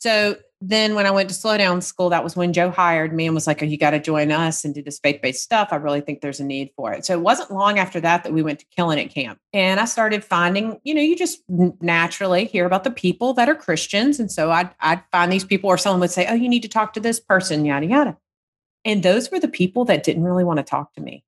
So 0.00 0.36
then 0.62 0.94
when 0.94 1.06
I 1.06 1.10
went 1.10 1.28
to 1.30 1.34
slow 1.34 1.56
down 1.56 1.80
school, 1.80 2.10
that 2.10 2.24
was 2.24 2.36
when 2.36 2.52
Joe 2.52 2.70
hired 2.70 3.14
me 3.14 3.26
and 3.26 3.34
was 3.34 3.46
like, 3.46 3.62
oh, 3.62 3.66
you 3.66 3.78
got 3.78 3.90
to 3.90 4.00
join 4.00 4.30
us 4.30 4.64
and 4.64 4.74
do 4.74 4.82
this 4.82 4.98
faith 4.98 5.20
based 5.22 5.42
stuff. 5.42 5.68
I 5.72 5.76
really 5.76 6.00
think 6.00 6.20
there's 6.20 6.40
a 6.40 6.44
need 6.44 6.70
for 6.76 6.92
it. 6.92 7.06
So 7.06 7.14
it 7.14 7.22
wasn't 7.22 7.50
long 7.50 7.78
after 7.78 8.00
that 8.00 8.24
that 8.24 8.32
we 8.32 8.42
went 8.42 8.58
to 8.60 8.66
Killing 8.74 8.98
It 8.98 9.08
Camp. 9.08 9.38
And 9.52 9.80
I 9.80 9.86
started 9.86 10.22
finding, 10.22 10.78
you 10.84 10.94
know, 10.94 11.00
you 11.00 11.16
just 11.16 11.42
naturally 11.48 12.44
hear 12.44 12.66
about 12.66 12.84
the 12.84 12.90
people 12.90 13.32
that 13.34 13.48
are 13.48 13.54
Christians. 13.54 14.20
And 14.20 14.30
so 14.30 14.50
I'd, 14.50 14.70
I'd 14.80 15.02
find 15.12 15.32
these 15.32 15.44
people 15.44 15.68
or 15.68 15.78
someone 15.78 16.00
would 16.00 16.10
say, 16.10 16.26
oh, 16.26 16.34
you 16.34 16.48
need 16.48 16.62
to 16.62 16.68
talk 16.68 16.92
to 16.94 17.00
this 17.00 17.20
person, 17.20 17.64
yada, 17.64 17.86
yada. 17.86 18.18
And 18.84 19.02
those 19.02 19.30
were 19.30 19.40
the 19.40 19.48
people 19.48 19.84
that 19.86 20.02
didn't 20.02 20.24
really 20.24 20.44
want 20.44 20.58
to 20.58 20.62
talk 20.62 20.92
to 20.94 21.00
me. 21.00 21.24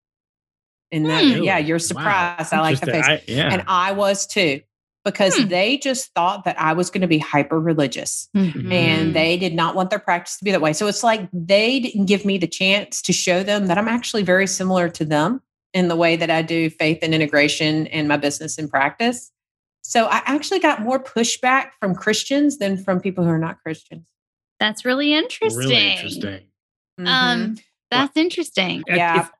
And 0.90 1.06
then, 1.06 1.38
hmm. 1.38 1.42
yeah, 1.42 1.58
you're 1.58 1.78
surprised. 1.78 2.52
Wow. 2.52 2.58
I 2.58 2.60
like 2.60 2.80
the 2.80 2.86
face. 2.86 3.06
I, 3.06 3.22
yeah. 3.26 3.50
And 3.50 3.64
I 3.66 3.92
was 3.92 4.26
too, 4.26 4.60
because 5.04 5.36
hmm. 5.36 5.48
they 5.48 5.78
just 5.78 6.12
thought 6.14 6.44
that 6.44 6.60
I 6.60 6.72
was 6.72 6.90
going 6.90 7.00
to 7.00 7.08
be 7.08 7.18
hyper 7.18 7.58
religious 7.58 8.28
mm-hmm. 8.36 8.70
and 8.70 9.14
they 9.14 9.36
did 9.36 9.54
not 9.54 9.74
want 9.74 9.90
their 9.90 9.98
practice 9.98 10.36
to 10.38 10.44
be 10.44 10.50
that 10.52 10.60
way. 10.60 10.72
So 10.72 10.86
it's 10.86 11.02
like 11.02 11.28
they 11.32 11.80
didn't 11.80 12.06
give 12.06 12.24
me 12.24 12.38
the 12.38 12.46
chance 12.46 13.02
to 13.02 13.12
show 13.12 13.42
them 13.42 13.66
that 13.66 13.78
I'm 13.78 13.88
actually 13.88 14.22
very 14.22 14.46
similar 14.46 14.88
to 14.90 15.04
them 15.04 15.42
in 15.74 15.88
the 15.88 15.96
way 15.96 16.16
that 16.16 16.30
I 16.30 16.42
do 16.42 16.70
faith 16.70 16.98
and 17.02 17.14
integration 17.14 17.86
in 17.86 18.06
my 18.06 18.16
business 18.16 18.58
and 18.58 18.70
practice. 18.70 19.32
So 19.82 20.06
I 20.06 20.22
actually 20.26 20.60
got 20.60 20.80
more 20.80 21.02
pushback 21.02 21.70
from 21.80 21.94
Christians 21.94 22.58
than 22.58 22.76
from 22.76 23.00
people 23.00 23.24
who 23.24 23.30
are 23.30 23.38
not 23.38 23.60
Christians. 23.62 24.06
That's 24.60 24.84
really 24.84 25.12
interesting. 25.12 25.58
Really 25.58 25.92
interesting. 25.92 26.40
Um, 26.98 27.06
mm-hmm. 27.06 27.54
that's 27.90 28.14
well, 28.14 28.24
interesting. 28.24 28.84
Yeah. 28.86 29.22
If, 29.22 29.30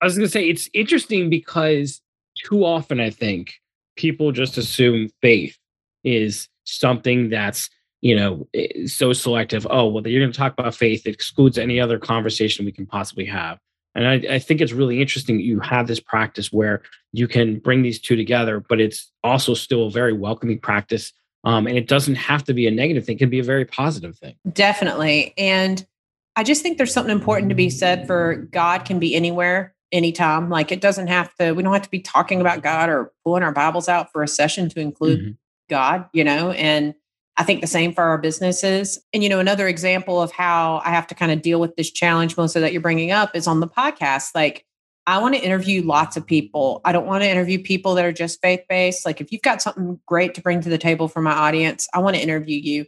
I 0.00 0.04
was 0.04 0.16
going 0.16 0.26
to 0.26 0.32
say 0.32 0.48
it's 0.48 0.68
interesting 0.74 1.30
because 1.30 2.00
too 2.44 2.64
often 2.64 2.98
I 2.98 3.10
think 3.10 3.54
people 3.96 4.32
just 4.32 4.58
assume 4.58 5.08
faith 5.20 5.56
is 6.04 6.48
something 6.64 7.30
that's 7.30 7.68
you 8.00 8.16
know 8.16 8.48
so 8.86 9.12
selective. 9.12 9.66
Oh 9.70 9.86
well, 9.88 10.06
you're 10.06 10.20
going 10.20 10.32
to 10.32 10.38
talk 10.38 10.54
about 10.58 10.74
faith. 10.74 11.06
It 11.06 11.14
excludes 11.14 11.58
any 11.58 11.80
other 11.80 11.98
conversation 11.98 12.64
we 12.64 12.72
can 12.72 12.86
possibly 12.86 13.24
have. 13.26 13.58
And 13.94 14.06
I, 14.06 14.34
I 14.34 14.38
think 14.38 14.60
it's 14.60 14.72
really 14.72 15.00
interesting 15.00 15.38
you 15.38 15.60
have 15.60 15.86
this 15.86 16.00
practice 16.00 16.50
where 16.50 16.82
you 17.12 17.28
can 17.28 17.58
bring 17.58 17.82
these 17.82 18.00
two 18.00 18.16
together, 18.16 18.58
but 18.60 18.80
it's 18.80 19.12
also 19.22 19.52
still 19.54 19.86
a 19.86 19.90
very 19.90 20.14
welcoming 20.14 20.58
practice. 20.58 21.12
Um, 21.44 21.66
and 21.66 21.76
it 21.76 21.88
doesn't 21.88 22.14
have 22.14 22.44
to 22.44 22.54
be 22.54 22.66
a 22.66 22.70
negative 22.70 23.04
thing; 23.04 23.16
it 23.16 23.18
can 23.18 23.30
be 23.30 23.40
a 23.40 23.44
very 23.44 23.64
positive 23.64 24.16
thing. 24.16 24.34
Definitely. 24.50 25.34
And 25.36 25.84
I 26.36 26.44
just 26.44 26.62
think 26.62 26.78
there's 26.78 26.92
something 26.92 27.14
important 27.14 27.50
to 27.50 27.54
be 27.54 27.68
said 27.68 28.06
for 28.06 28.48
God 28.50 28.84
can 28.84 28.98
be 28.98 29.14
anywhere 29.14 29.71
anytime. 29.92 30.48
Like 30.48 30.72
it 30.72 30.80
doesn't 30.80 31.08
have 31.08 31.34
to, 31.36 31.52
we 31.52 31.62
don't 31.62 31.72
have 31.72 31.82
to 31.82 31.90
be 31.90 32.00
talking 32.00 32.40
about 32.40 32.62
God 32.62 32.88
or 32.88 33.12
pulling 33.24 33.42
our 33.42 33.52
Bibles 33.52 33.88
out 33.88 34.10
for 34.10 34.22
a 34.22 34.28
session 34.28 34.68
to 34.70 34.80
include 34.80 35.20
mm-hmm. 35.20 35.30
God, 35.68 36.08
you 36.12 36.24
know, 36.24 36.50
and 36.52 36.94
I 37.36 37.44
think 37.44 37.60
the 37.60 37.66
same 37.66 37.94
for 37.94 38.02
our 38.02 38.18
businesses. 38.18 38.98
And, 39.12 39.22
you 39.22 39.28
know, 39.28 39.38
another 39.38 39.66
example 39.66 40.20
of 40.20 40.32
how 40.32 40.82
I 40.84 40.90
have 40.90 41.06
to 41.08 41.14
kind 41.14 41.32
of 41.32 41.40
deal 41.40 41.60
with 41.60 41.76
this 41.76 41.90
challenge, 41.90 42.36
Melissa, 42.36 42.60
that 42.60 42.72
you're 42.72 42.82
bringing 42.82 43.10
up 43.10 43.34
is 43.34 43.46
on 43.46 43.60
the 43.60 43.68
podcast. 43.68 44.34
Like, 44.34 44.66
I 45.06 45.18
want 45.18 45.34
to 45.34 45.40
interview 45.40 45.82
lots 45.82 46.16
of 46.16 46.26
people. 46.26 46.80
I 46.84 46.92
don't 46.92 47.06
want 47.06 47.24
to 47.24 47.30
interview 47.30 47.60
people 47.60 47.94
that 47.94 48.04
are 48.04 48.12
just 48.12 48.40
faith 48.42 48.60
based. 48.68 49.06
Like, 49.06 49.20
if 49.20 49.32
you've 49.32 49.42
got 49.42 49.62
something 49.62 49.98
great 50.06 50.34
to 50.34 50.42
bring 50.42 50.60
to 50.60 50.68
the 50.68 50.78
table 50.78 51.08
for 51.08 51.22
my 51.22 51.32
audience, 51.32 51.88
I 51.94 52.00
want 52.00 52.16
to 52.16 52.22
interview 52.22 52.58
you. 52.58 52.86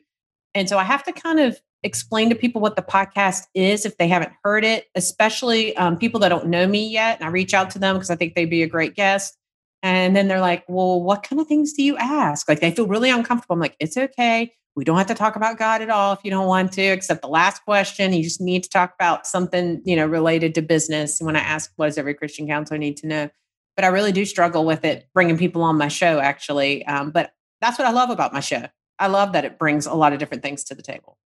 And 0.55 0.69
so 0.69 0.79
I 0.79 0.85
have 0.85 1.03
to 1.05 1.13
kind 1.13 1.41
of 1.41 1.59
explain 1.85 2.31
to 2.31 2.35
people 2.35 2.61
what 2.61 2.77
the 2.77 2.83
podcast 2.83 3.43
is 3.55 3.87
if 3.87 3.97
they 3.99 4.09
haven't 4.09 4.33
heard 4.43 4.65
it, 4.65 4.87
especially 4.95 5.77
um, 5.77 5.97
people 5.97 6.19
that 6.21 6.31
don't 6.31 6.49
know 6.49 6.67
me 6.67 6.89
yet. 6.89 7.19
And 7.21 7.29
I 7.29 7.31
reach 7.31 7.55
out 7.55 7.71
to 7.71 7.79
them 7.79 7.97
because 7.97 8.11
I 8.11 8.17
think 8.17 8.35
they'd 8.35 8.47
be 8.47 8.63
a 8.63 8.69
great 8.69 8.97
guest. 8.97 9.37
And 9.83 10.17
then 10.17 10.29
they're 10.29 10.41
like, 10.41 10.65
well, 10.67 11.03
what 11.03 11.23
kind 11.23 11.41
of 11.41 11.47
things 11.47 11.75
do 11.75 11.83
you 11.83 11.97
ask? 11.99 12.49
Like 12.49 12.61
they 12.61 12.71
feel 12.71 12.87
really 12.87 13.11
uncomfortable. 13.11 13.53
I'm 13.53 13.61
like, 13.61 13.77
it's 13.79 13.99
okay. 13.99 14.53
We 14.77 14.85
don't 14.85 14.97
have 14.97 15.07
to 15.09 15.15
talk 15.15 15.37
about 15.37 15.59
God 15.59 15.83
at 15.83 15.91
all 15.91 16.15
if 16.15 16.21
you 16.25 16.31
don't 16.31 16.49
want 16.49 16.73
to, 16.73 16.83
except 16.83 17.23
the 17.23 17.29
last 17.29 17.65
question. 17.65 18.13
You 18.13 18.25
just 18.25 18.41
need 18.41 18.65
to 18.65 18.71
talk 18.71 18.95
about 18.99 19.27
something, 19.27 19.83
you 19.85 19.95
know, 19.95 20.07
related 20.07 20.55
to 20.57 20.63
business. 20.63 21.21
And 21.21 21.27
when 21.27 21.37
I 21.37 21.41
ask, 21.41 21.71
what 21.77 21.87
does 21.87 21.99
every 21.99 22.15
Christian 22.15 22.49
counselor 22.49 22.79
need 22.79 22.97
to 22.99 23.07
know? 23.07 23.31
But 23.77 23.85
I 23.85 23.89
really 23.89 24.11
do 24.11 24.25
struggle 24.25 24.65
with 24.65 24.85
it, 24.85 25.07
bringing 25.13 25.37
people 25.37 25.63
on 25.63 25.77
my 25.77 25.89
show, 25.89 26.19
actually. 26.19 26.85
Um, 26.87 27.11
but 27.11 27.35
that's 27.61 27.79
what 27.79 27.87
I 27.87 27.91
love 27.91 28.11
about 28.11 28.33
my 28.33 28.41
show. 28.41 28.67
I 28.99 29.09
love 29.09 29.33
that 29.33 29.45
it 29.45 29.59
brings 29.59 29.87
a 29.87 29.95
lot 29.95 30.13
of 30.13 30.19
different 30.19 30.43
things 30.43 30.65
to 30.65 30.75
the 30.75 30.83
table. 30.83 31.19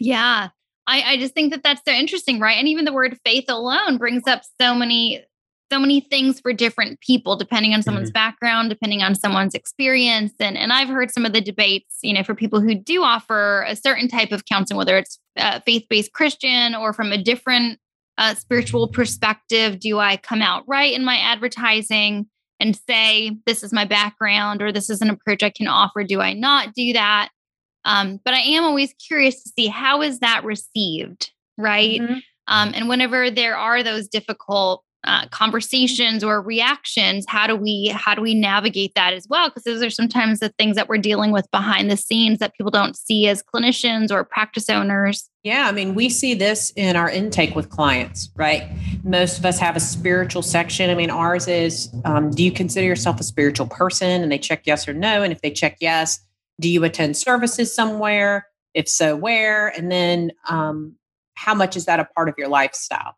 Yeah. 0.00 0.48
I, 0.86 1.02
I 1.02 1.16
just 1.18 1.34
think 1.34 1.52
that 1.52 1.62
that's 1.62 1.82
so 1.86 1.92
interesting, 1.92 2.40
right? 2.40 2.58
And 2.58 2.66
even 2.66 2.84
the 2.84 2.92
word 2.92 3.16
faith 3.24 3.44
alone 3.48 3.98
brings 3.98 4.26
up 4.26 4.42
so 4.60 4.74
many, 4.74 5.24
so 5.70 5.78
many 5.78 6.00
things 6.00 6.40
for 6.40 6.52
different 6.52 7.00
people, 7.00 7.36
depending 7.36 7.74
on 7.74 7.82
someone's 7.82 8.08
mm-hmm. 8.08 8.14
background, 8.14 8.70
depending 8.70 9.02
on 9.02 9.14
someone's 9.14 9.54
experience. 9.54 10.32
And 10.40 10.56
and 10.56 10.72
I've 10.72 10.88
heard 10.88 11.12
some 11.12 11.24
of 11.24 11.32
the 11.32 11.40
debates, 11.40 11.98
you 12.02 12.12
know, 12.12 12.24
for 12.24 12.34
people 12.34 12.60
who 12.60 12.74
do 12.74 13.04
offer 13.04 13.64
a 13.68 13.76
certain 13.76 14.08
type 14.08 14.32
of 14.32 14.46
counseling, 14.46 14.78
whether 14.78 14.98
it's 14.98 15.20
uh, 15.36 15.60
faith 15.60 15.84
based 15.88 16.12
Christian 16.12 16.74
or 16.74 16.92
from 16.92 17.12
a 17.12 17.22
different 17.22 17.78
uh, 18.18 18.34
spiritual 18.34 18.88
perspective. 18.88 19.78
Do 19.78 19.98
I 19.98 20.16
come 20.16 20.42
out 20.42 20.64
right 20.66 20.92
in 20.92 21.04
my 21.04 21.18
advertising 21.18 22.26
and 22.58 22.74
say 22.88 23.36
this 23.46 23.62
is 23.62 23.72
my 23.72 23.84
background 23.84 24.60
or 24.60 24.72
this 24.72 24.90
is 24.90 25.02
an 25.02 25.10
approach 25.10 25.42
I 25.42 25.50
can 25.50 25.68
offer? 25.68 26.02
Do 26.02 26.20
I 26.20 26.32
not 26.32 26.74
do 26.74 26.94
that? 26.94 27.30
Um, 27.84 28.20
but 28.24 28.34
I 28.34 28.40
am 28.40 28.64
always 28.64 28.94
curious 28.94 29.42
to 29.42 29.50
see 29.50 29.66
how 29.68 30.02
is 30.02 30.20
that 30.20 30.44
received, 30.44 31.30
right? 31.56 32.00
Mm-hmm. 32.00 32.18
Um, 32.48 32.72
and 32.74 32.88
whenever 32.88 33.30
there 33.30 33.56
are 33.56 33.82
those 33.82 34.08
difficult 34.08 34.84
uh, 35.04 35.26
conversations 35.28 36.22
or 36.22 36.42
reactions, 36.42 37.24
how 37.26 37.46
do 37.46 37.56
we 37.56 37.90
how 37.94 38.14
do 38.14 38.20
we 38.20 38.34
navigate 38.34 38.94
that 38.94 39.14
as 39.14 39.26
well? 39.28 39.48
Because 39.48 39.62
those 39.62 39.82
are 39.82 39.88
sometimes 39.88 40.40
the 40.40 40.50
things 40.50 40.76
that 40.76 40.88
we're 40.88 40.98
dealing 40.98 41.32
with 41.32 41.50
behind 41.50 41.90
the 41.90 41.96
scenes 41.96 42.38
that 42.40 42.54
people 42.54 42.70
don't 42.70 42.96
see 42.96 43.26
as 43.26 43.42
clinicians 43.42 44.10
or 44.10 44.24
practice 44.24 44.68
owners. 44.68 45.30
Yeah, 45.42 45.66
I 45.66 45.72
mean, 45.72 45.94
we 45.94 46.10
see 46.10 46.34
this 46.34 46.70
in 46.76 46.96
our 46.96 47.08
intake 47.08 47.54
with 47.54 47.70
clients, 47.70 48.28
right? 48.36 48.64
Most 49.02 49.38
of 49.38 49.46
us 49.46 49.58
have 49.58 49.74
a 49.74 49.80
spiritual 49.80 50.42
section. 50.42 50.90
I 50.90 50.94
mean, 50.94 51.08
ours 51.08 51.48
is 51.48 51.88
um, 52.04 52.30
Do 52.30 52.44
you 52.44 52.52
consider 52.52 52.86
yourself 52.86 53.20
a 53.20 53.24
spiritual 53.24 53.68
person? 53.68 54.22
And 54.22 54.30
they 54.30 54.38
check 54.38 54.62
yes 54.66 54.86
or 54.86 54.92
no. 54.92 55.22
And 55.22 55.32
if 55.32 55.40
they 55.40 55.50
check 55.50 55.78
yes, 55.80 56.20
do 56.60 56.68
you 56.68 56.84
attend 56.84 57.16
services 57.16 57.74
somewhere? 57.74 58.46
If 58.74 58.88
so, 58.88 59.16
where? 59.16 59.68
And 59.68 59.90
then 59.90 60.30
um, 60.48 60.94
how 61.34 61.54
much 61.54 61.76
is 61.76 61.86
that 61.86 61.98
a 61.98 62.04
part 62.14 62.28
of 62.28 62.36
your 62.38 62.48
lifestyle? 62.48 63.16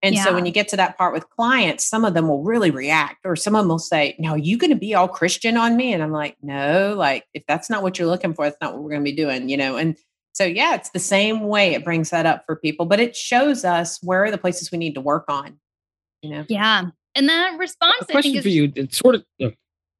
And 0.00 0.14
yeah. 0.14 0.24
so 0.24 0.32
when 0.32 0.46
you 0.46 0.52
get 0.52 0.68
to 0.68 0.76
that 0.76 0.96
part 0.96 1.12
with 1.12 1.28
clients, 1.30 1.84
some 1.84 2.04
of 2.04 2.14
them 2.14 2.28
will 2.28 2.44
really 2.44 2.70
react, 2.70 3.24
or 3.24 3.34
some 3.34 3.56
of 3.56 3.62
them 3.62 3.68
will 3.68 3.80
say, 3.80 4.14
No, 4.18 4.32
are 4.32 4.38
you 4.38 4.56
going 4.56 4.70
to 4.70 4.76
be 4.76 4.94
all 4.94 5.08
Christian 5.08 5.56
on 5.56 5.76
me? 5.76 5.92
And 5.92 6.02
I'm 6.02 6.12
like, 6.12 6.36
No, 6.40 6.94
like 6.96 7.24
if 7.34 7.42
that's 7.48 7.68
not 7.68 7.82
what 7.82 7.98
you're 7.98 8.06
looking 8.06 8.32
for, 8.32 8.44
that's 8.44 8.60
not 8.60 8.74
what 8.74 8.82
we're 8.82 8.90
going 8.90 9.04
to 9.04 9.10
be 9.10 9.16
doing, 9.16 9.48
you 9.48 9.56
know? 9.56 9.76
And 9.76 9.96
so, 10.32 10.44
yeah, 10.44 10.76
it's 10.76 10.90
the 10.90 11.00
same 11.00 11.40
way 11.40 11.74
it 11.74 11.84
brings 11.84 12.10
that 12.10 12.26
up 12.26 12.44
for 12.46 12.54
people, 12.54 12.86
but 12.86 13.00
it 13.00 13.16
shows 13.16 13.64
us 13.64 13.98
where 14.00 14.24
are 14.24 14.30
the 14.30 14.38
places 14.38 14.70
we 14.70 14.78
need 14.78 14.94
to 14.94 15.00
work 15.00 15.24
on, 15.28 15.58
you 16.22 16.30
know? 16.30 16.44
Yeah. 16.48 16.84
And 17.16 17.28
that 17.28 17.58
response, 17.58 18.02
a 18.02 18.12
question 18.12 18.40
for 18.40 18.48
you, 18.48 18.72
it's 18.76 18.98
sort 18.98 19.16
of, 19.16 19.24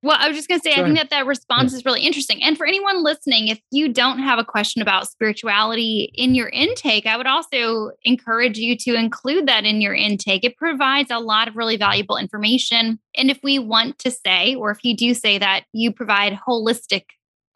Well, 0.02 0.16
I 0.18 0.28
was 0.28 0.36
just 0.36 0.48
going 0.48 0.60
to 0.60 0.62
say, 0.62 0.76
Go 0.76 0.82
I 0.82 0.84
think 0.84 0.98
that 0.98 1.10
that 1.10 1.26
response 1.26 1.72
yeah. 1.72 1.78
is 1.78 1.84
really 1.84 2.02
interesting. 2.02 2.42
And 2.42 2.56
for 2.56 2.66
anyone 2.66 3.02
listening, 3.02 3.48
if 3.48 3.60
you 3.72 3.92
don't 3.92 4.20
have 4.20 4.38
a 4.38 4.44
question 4.44 4.80
about 4.80 5.08
spirituality 5.08 6.12
in 6.14 6.36
your 6.36 6.48
intake, 6.50 7.04
I 7.04 7.16
would 7.16 7.26
also 7.26 7.90
encourage 8.02 8.58
you 8.58 8.76
to 8.78 8.94
include 8.94 9.48
that 9.48 9.64
in 9.64 9.80
your 9.80 9.94
intake. 9.94 10.44
It 10.44 10.56
provides 10.56 11.10
a 11.10 11.18
lot 11.18 11.48
of 11.48 11.56
really 11.56 11.76
valuable 11.76 12.16
information. 12.16 13.00
And 13.16 13.28
if 13.28 13.40
we 13.42 13.58
want 13.58 13.98
to 14.00 14.10
say, 14.12 14.54
or 14.54 14.70
if 14.70 14.84
you 14.84 14.96
do 14.96 15.14
say 15.14 15.36
that 15.38 15.64
you 15.72 15.92
provide 15.92 16.38
holistic 16.46 17.04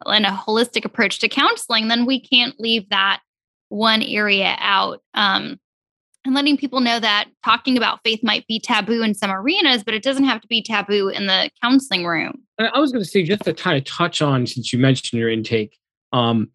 and 0.05 0.25
a 0.25 0.29
holistic 0.29 0.83
approach 0.83 1.19
to 1.19 1.29
counseling, 1.29 1.87
then 1.87 2.05
we 2.05 2.19
can't 2.19 2.59
leave 2.59 2.89
that 2.89 3.21
one 3.69 4.01
area 4.01 4.55
out. 4.59 5.01
Um, 5.13 5.59
and 6.25 6.33
letting 6.33 6.57
people 6.57 6.79
know 6.79 6.99
that 6.99 7.25
talking 7.43 7.77
about 7.77 7.99
faith 8.03 8.21
might 8.23 8.47
be 8.47 8.59
taboo 8.59 9.01
in 9.01 9.13
some 9.13 9.31
arenas, 9.31 9.83
but 9.83 9.93
it 9.93 10.03
doesn't 10.03 10.23
have 10.23 10.41
to 10.41 10.47
be 10.47 10.61
taboo 10.61 11.09
in 11.09 11.27
the 11.27 11.49
counseling 11.61 12.05
room. 12.05 12.41
I 12.59 12.79
was 12.79 12.91
going 12.91 13.03
to 13.03 13.09
say, 13.09 13.23
just 13.23 13.43
to 13.43 13.53
kind 13.53 13.77
of 13.77 13.83
touch 13.83 14.21
on, 14.21 14.47
since 14.47 14.71
you 14.71 14.79
mentioned 14.79 15.19
your 15.19 15.29
intake, 15.29 15.77
um, 16.11 16.49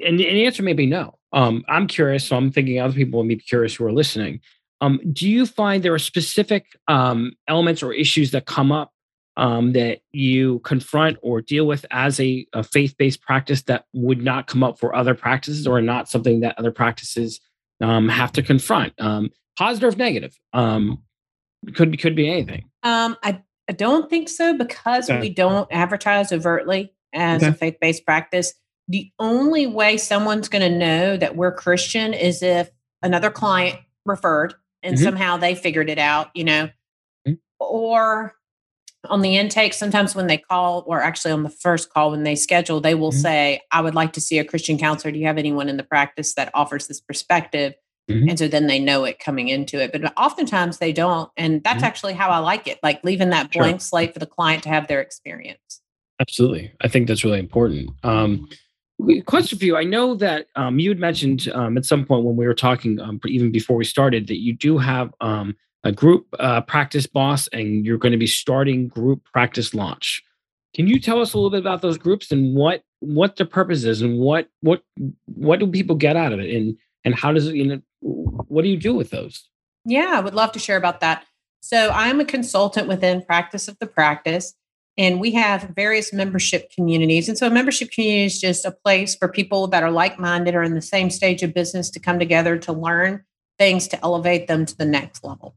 and, 0.00 0.20
and 0.20 0.36
the 0.36 0.46
answer 0.46 0.62
may 0.62 0.72
be 0.72 0.86
no. 0.86 1.18
Um, 1.32 1.64
I'm 1.68 1.86
curious, 1.86 2.24
so 2.24 2.36
I'm 2.36 2.50
thinking 2.50 2.80
other 2.80 2.94
people 2.94 3.22
may 3.22 3.34
be 3.34 3.42
curious 3.42 3.74
who 3.74 3.84
are 3.84 3.92
listening. 3.92 4.40
Um, 4.80 5.00
do 5.12 5.28
you 5.28 5.44
find 5.44 5.82
there 5.82 5.94
are 5.94 5.98
specific 5.98 6.66
um, 6.86 7.32
elements 7.48 7.82
or 7.82 7.92
issues 7.92 8.30
that 8.30 8.46
come 8.46 8.72
up 8.72 8.92
um, 9.36 9.72
that 9.72 10.00
you 10.12 10.60
confront 10.60 11.16
or 11.22 11.40
deal 11.40 11.66
with 11.66 11.84
as 11.90 12.18
a, 12.18 12.46
a 12.52 12.62
faith 12.62 12.96
based 12.96 13.22
practice 13.22 13.62
that 13.62 13.84
would 13.92 14.22
not 14.22 14.46
come 14.46 14.62
up 14.62 14.78
for 14.78 14.94
other 14.94 15.14
practices 15.14 15.66
or 15.66 15.80
not 15.80 16.08
something 16.08 16.40
that 16.40 16.58
other 16.58 16.72
practices 16.72 17.40
um, 17.80 18.08
have 18.08 18.32
to 18.32 18.42
confront, 18.42 18.92
um, 19.00 19.30
positive 19.58 19.96
negative. 19.96 20.38
Um, 20.52 21.02
could 21.74 21.90
be 21.90 21.96
could 21.96 22.14
be 22.14 22.30
anything. 22.30 22.70
Um, 22.82 23.16
I 23.22 23.42
I 23.68 23.72
don't 23.72 24.08
think 24.08 24.28
so 24.28 24.56
because 24.56 25.10
okay. 25.10 25.20
we 25.20 25.30
don't 25.30 25.68
advertise 25.70 26.32
overtly 26.32 26.94
as 27.12 27.42
okay. 27.42 27.50
a 27.50 27.54
faith 27.54 27.76
based 27.80 28.04
practice. 28.04 28.54
The 28.88 29.10
only 29.18 29.66
way 29.66 29.98
someone's 29.98 30.48
going 30.48 30.70
to 30.70 30.78
know 30.78 31.16
that 31.16 31.36
we're 31.36 31.52
Christian 31.52 32.14
is 32.14 32.42
if 32.42 32.70
another 33.02 33.30
client 33.30 33.78
referred 34.06 34.54
and 34.82 34.94
mm-hmm. 34.94 35.04
somehow 35.04 35.36
they 35.36 35.54
figured 35.54 35.90
it 35.90 35.98
out, 35.98 36.30
you 36.34 36.44
know, 36.44 36.70
mm-hmm. 37.26 37.34
or 37.60 38.34
on 39.04 39.22
the 39.22 39.36
intake, 39.36 39.74
sometimes 39.74 40.14
when 40.14 40.26
they 40.26 40.38
call, 40.38 40.84
or 40.86 41.00
actually 41.00 41.32
on 41.32 41.42
the 41.42 41.50
first 41.50 41.92
call 41.92 42.10
when 42.10 42.24
they 42.24 42.34
schedule, 42.34 42.80
they 42.80 42.94
will 42.94 43.10
mm-hmm. 43.10 43.20
say, 43.20 43.60
I 43.70 43.80
would 43.80 43.94
like 43.94 44.12
to 44.14 44.20
see 44.20 44.38
a 44.38 44.44
Christian 44.44 44.78
counselor. 44.78 45.12
Do 45.12 45.18
you 45.18 45.26
have 45.26 45.38
anyone 45.38 45.68
in 45.68 45.76
the 45.76 45.84
practice 45.84 46.34
that 46.34 46.50
offers 46.54 46.86
this 46.86 47.00
perspective? 47.00 47.74
Mm-hmm. 48.10 48.30
And 48.30 48.38
so 48.38 48.48
then 48.48 48.66
they 48.66 48.80
know 48.80 49.04
it 49.04 49.18
coming 49.18 49.48
into 49.48 49.80
it. 49.80 49.92
But 49.92 50.12
oftentimes 50.16 50.78
they 50.78 50.92
don't. 50.92 51.30
And 51.36 51.62
that's 51.62 51.76
mm-hmm. 51.76 51.84
actually 51.84 52.12
how 52.14 52.30
I 52.30 52.38
like 52.38 52.66
it, 52.66 52.78
like 52.82 53.04
leaving 53.04 53.30
that 53.30 53.52
blank 53.52 53.80
sure. 53.80 53.86
slate 53.86 54.14
for 54.14 54.18
the 54.18 54.26
client 54.26 54.62
to 54.64 54.68
have 54.70 54.88
their 54.88 55.00
experience. 55.00 55.80
Absolutely. 56.20 56.72
I 56.80 56.88
think 56.88 57.06
that's 57.06 57.24
really 57.24 57.38
important. 57.38 57.90
Um, 58.02 58.48
question 59.26 59.58
for 59.58 59.64
you. 59.64 59.76
I 59.76 59.84
know 59.84 60.14
that 60.16 60.46
um, 60.56 60.80
you 60.80 60.88
had 60.88 60.98
mentioned 60.98 61.48
um, 61.54 61.76
at 61.76 61.84
some 61.84 62.04
point 62.04 62.24
when 62.24 62.36
we 62.36 62.46
were 62.46 62.54
talking, 62.54 62.98
um, 63.00 63.20
even 63.26 63.52
before 63.52 63.76
we 63.76 63.84
started, 63.84 64.26
that 64.26 64.38
you 64.38 64.52
do 64.52 64.78
have 64.78 65.14
um, 65.20 65.54
a 65.84 65.92
group 65.92 66.26
uh, 66.38 66.60
practice 66.62 67.06
boss 67.06 67.48
and 67.48 67.86
you're 67.86 67.98
going 67.98 68.12
to 68.12 68.18
be 68.18 68.26
starting 68.26 68.88
group 68.88 69.24
practice 69.32 69.74
launch. 69.74 70.22
Can 70.74 70.86
you 70.86 71.00
tell 71.00 71.20
us 71.20 71.32
a 71.32 71.36
little 71.36 71.50
bit 71.50 71.60
about 71.60 71.82
those 71.82 71.98
groups 71.98 72.30
and 72.30 72.54
what 72.54 72.82
what 73.00 73.36
the 73.36 73.46
purpose 73.46 73.84
is 73.84 74.02
and 74.02 74.18
what 74.18 74.48
what 74.60 74.82
what 75.26 75.60
do 75.60 75.66
people 75.66 75.96
get 75.96 76.16
out 76.16 76.32
of 76.32 76.40
it 76.40 76.54
and 76.54 76.76
and 77.04 77.14
how 77.14 77.32
does 77.32 77.46
it 77.46 77.54
you 77.54 77.66
know 77.66 77.80
what 78.00 78.62
do 78.62 78.68
you 78.68 78.76
do 78.76 78.94
with 78.94 79.10
those? 79.10 79.48
Yeah, 79.84 80.12
I 80.14 80.20
would 80.20 80.34
love 80.34 80.52
to 80.52 80.58
share 80.58 80.76
about 80.76 81.00
that. 81.00 81.24
So 81.60 81.90
I'm 81.90 82.20
a 82.20 82.24
consultant 82.24 82.88
within 82.88 83.22
Practice 83.22 83.68
of 83.68 83.76
the 83.80 83.86
Practice, 83.86 84.54
and 84.96 85.20
we 85.20 85.32
have 85.32 85.72
various 85.74 86.12
membership 86.12 86.70
communities. 86.70 87.28
And 87.28 87.36
so 87.36 87.46
a 87.46 87.50
membership 87.50 87.90
community 87.90 88.24
is 88.24 88.40
just 88.40 88.64
a 88.64 88.70
place 88.70 89.14
for 89.14 89.28
people 89.28 89.66
that 89.68 89.82
are 89.82 89.90
like-minded 89.90 90.54
or 90.54 90.62
in 90.62 90.74
the 90.74 90.82
same 90.82 91.10
stage 91.10 91.42
of 91.42 91.54
business 91.54 91.90
to 91.90 92.00
come 92.00 92.18
together 92.18 92.58
to 92.58 92.72
learn 92.72 93.24
things 93.58 93.88
to 93.88 94.04
elevate 94.04 94.46
them 94.46 94.64
to 94.66 94.76
the 94.76 94.84
next 94.84 95.24
level. 95.24 95.56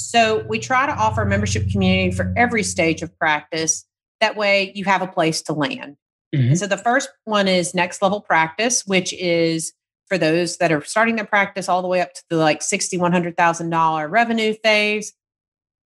So 0.00 0.44
we 0.48 0.58
try 0.58 0.86
to 0.86 0.92
offer 0.92 1.22
a 1.22 1.26
membership 1.26 1.70
community 1.70 2.10
for 2.14 2.32
every 2.36 2.62
stage 2.62 3.02
of 3.02 3.16
practice. 3.18 3.84
That 4.20 4.36
way 4.36 4.72
you 4.74 4.84
have 4.84 5.02
a 5.02 5.06
place 5.06 5.42
to 5.42 5.52
land. 5.52 5.96
Mm-hmm. 6.34 6.54
So 6.54 6.66
the 6.66 6.76
first 6.76 7.10
one 7.24 7.48
is 7.48 7.74
next 7.74 8.02
level 8.02 8.20
practice, 8.20 8.86
which 8.86 9.12
is 9.12 9.72
for 10.06 10.18
those 10.18 10.56
that 10.58 10.72
are 10.72 10.82
starting 10.84 11.16
their 11.16 11.24
practice 11.24 11.68
all 11.68 11.82
the 11.82 11.88
way 11.88 12.00
up 12.00 12.14
to 12.14 12.22
the 12.30 12.36
like 12.36 12.62
sixty, 12.62 12.96
one 12.96 13.12
hundred 13.12 13.36
thousand 13.36 13.70
dollar 13.70 14.08
revenue 14.08 14.54
phase. 14.62 15.12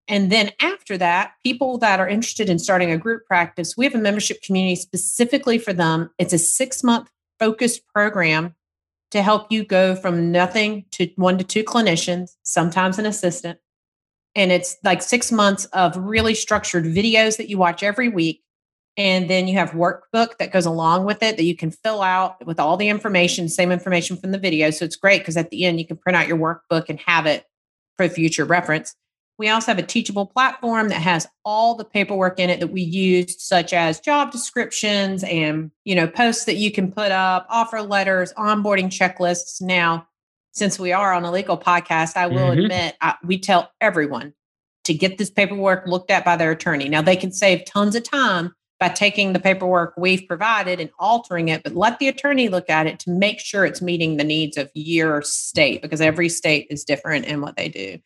And 0.08 0.32
then 0.32 0.52
after 0.60 0.98
that, 0.98 1.34
people 1.44 1.78
that 1.78 2.00
are 2.00 2.08
interested 2.08 2.50
in 2.50 2.60
starting 2.60 2.92
a 2.92 2.98
group 2.98 3.26
practice, 3.26 3.78
we 3.78 3.86
have 3.86 3.96
a 3.96 4.00
membership 4.00 4.42
community 4.42 4.76
specifically 4.76 5.58
for 5.58 5.72
them. 5.72 6.10
It's 6.18 6.34
a 6.34 6.38
six 6.38 6.84
month 6.84 7.10
focused 7.40 7.88
program 7.88 8.56
to 9.12 9.22
help 9.22 9.52
you 9.52 9.64
go 9.64 9.96
from 9.96 10.32
nothing 10.32 10.86
to 10.92 11.08
one 11.16 11.38
to 11.38 11.44
two 11.44 11.64
clinicians, 11.64 12.32
sometimes 12.44 13.00
an 13.00 13.06
assistant, 13.06 13.60
and 14.36 14.52
it's 14.52 14.78
like 14.84 15.02
six 15.02 15.32
months 15.32 15.66
of 15.66 15.96
really 15.98 16.34
structured 16.34 16.86
videos 16.86 17.38
that 17.38 17.50
you 17.50 17.58
watch 17.58 17.84
every 17.84 18.10
week. 18.10 18.42
And 18.96 19.30
then 19.30 19.48
you 19.48 19.58
have 19.58 19.72
workbook 19.72 20.38
that 20.38 20.52
goes 20.52 20.68
along 20.68 21.06
with 21.06 21.24
it 21.24 21.38
that 21.38 21.44
you 21.44 21.58
can 21.58 21.72
fill 21.72 22.02
out 22.02 22.46
with 22.46 22.60
all 22.60 22.78
the 22.78 22.90
information, 22.90 23.50
same 23.50 23.72
information 23.72 24.18
from 24.18 24.32
the 24.32 24.38
video. 24.38 24.70
So 24.70 24.86
it's 24.86 24.96
great 24.96 25.20
because 25.20 25.38
at 25.38 25.50
the 25.50 25.66
end 25.66 25.80
you 25.80 25.88
can 25.88 25.98
print 25.98 26.16
out 26.16 26.28
your 26.28 26.38
workbook 26.38 26.90
and 26.90 27.00
have 27.00 27.26
it 27.26 27.46
for 27.98 28.08
future 28.08 28.46
reference. 28.46 28.96
We 29.40 29.50
also 29.50 29.72
have 29.72 29.80
a 29.80 29.84
teachable 29.84 30.28
platform 30.28 30.90
that 30.90 31.02
has 31.02 31.28
all 31.44 31.74
the 31.74 31.86
paperwork 31.86 32.40
in 32.40 32.52
it 32.52 32.60
that 32.60 32.68
we 32.68 32.82
used, 32.82 33.42
such 33.42 33.74
as 33.74 34.00
job 34.00 34.32
descriptions 34.32 35.24
and 35.24 35.72
you 35.86 35.96
know 35.96 36.08
posts 36.08 36.46
that 36.46 36.56
you 36.56 36.72
can 36.72 36.92
put 36.92 37.12
up, 37.12 37.48
offer 37.50 37.82
letters, 37.82 38.32
onboarding 38.34 38.90
checklists. 38.90 39.60
Now, 39.60 40.08
since 40.54 40.80
we 40.80 40.92
are 40.94 41.14
on 41.14 41.26
a 41.26 41.32
legal 41.32 41.58
podcast, 41.58 42.16
I 42.16 42.28
will 42.28 42.52
mm-hmm. 42.52 42.62
admit 42.62 42.96
I, 43.02 43.16
we 43.24 43.40
tell 43.40 43.72
everyone 43.82 44.34
to 44.86 44.94
get 44.94 45.18
this 45.18 45.30
paperwork 45.30 45.88
looked 45.88 46.12
at 46.12 46.24
by 46.24 46.36
their 46.36 46.52
attorney. 46.52 46.90
Now, 46.90 47.02
they 47.02 47.16
can 47.16 47.32
save 47.32 47.66
tons 47.66 47.96
of 47.96 48.04
time 48.04 48.54
by 48.80 48.90
taking 48.90 49.34
the 49.34 49.40
paperwork 49.40 49.94
we've 49.98 50.28
provided 50.28 50.80
and 50.80 50.90
altering 51.00 51.48
it, 51.48 51.64
but 51.64 51.76
let 51.76 52.00
the 52.00 52.08
attorney 52.08 52.50
look 52.50 52.70
at 52.70 52.86
it 52.86 53.00
to 53.00 53.12
make 53.12 53.40
sure 53.40 53.66
it's 53.66 53.82
meeting 53.82 54.18
the 54.18 54.24
needs 54.24 54.58
of 54.58 54.70
your 54.74 55.22
state 55.22 55.82
because 55.82 56.02
every 56.02 56.30
state 56.30 56.68
is 56.70 56.84
different 56.84 57.26
in 57.26 57.42
what 57.42 57.56
they 57.56 57.70
do. 57.70 57.98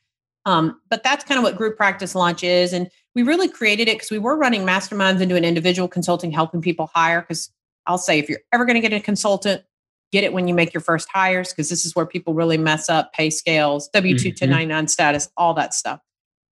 Um, 0.45 0.79
but 0.89 1.03
that's 1.03 1.25
kind 1.25 1.38
of 1.38 1.43
what 1.43 1.57
group 1.57 1.75
practice 1.75 2.15
launch 2.15 2.43
is. 2.43 2.71
And 2.71 2.89
we 3.15 3.23
really 3.23 3.49
created 3.49 3.89
it 3.89 3.95
because 3.95 4.12
we 4.12 4.19
were 4.19 4.38
running 4.38 4.62
masterminds 4.62 5.19
into 5.19 5.36
an 5.36 5.43
individual 5.43 5.88
consulting, 5.89 6.31
helping 6.31 6.62
people 6.62 6.89
hire. 6.93 7.21
Because 7.21 7.51
I'll 7.86 7.97
say, 7.97 8.19
if 8.19 8.29
you're 8.29 8.39
ever 8.53 8.63
going 8.63 8.75
to 8.75 8.88
get 8.88 8.93
a 8.93 9.01
consultant, 9.01 9.63
get 10.12 10.24
it 10.24 10.34
when 10.34 10.48
you 10.48 10.54
make 10.54 10.74
your 10.74 10.82
first 10.82 11.08
hires 11.12 11.50
because 11.50 11.70
this 11.70 11.86
is 11.86 11.96
where 11.96 12.06
people 12.06 12.34
really 12.34 12.58
mess 12.58 12.89
up 12.89 13.13
pay 13.13 13.30
scales, 13.30 13.89
W 13.89 14.17
2 14.17 14.30
mm-hmm. 14.30 14.52
1099 14.52 14.88
status, 14.88 15.30
all 15.38 15.54
that 15.54 15.74
stuff. 15.74 16.00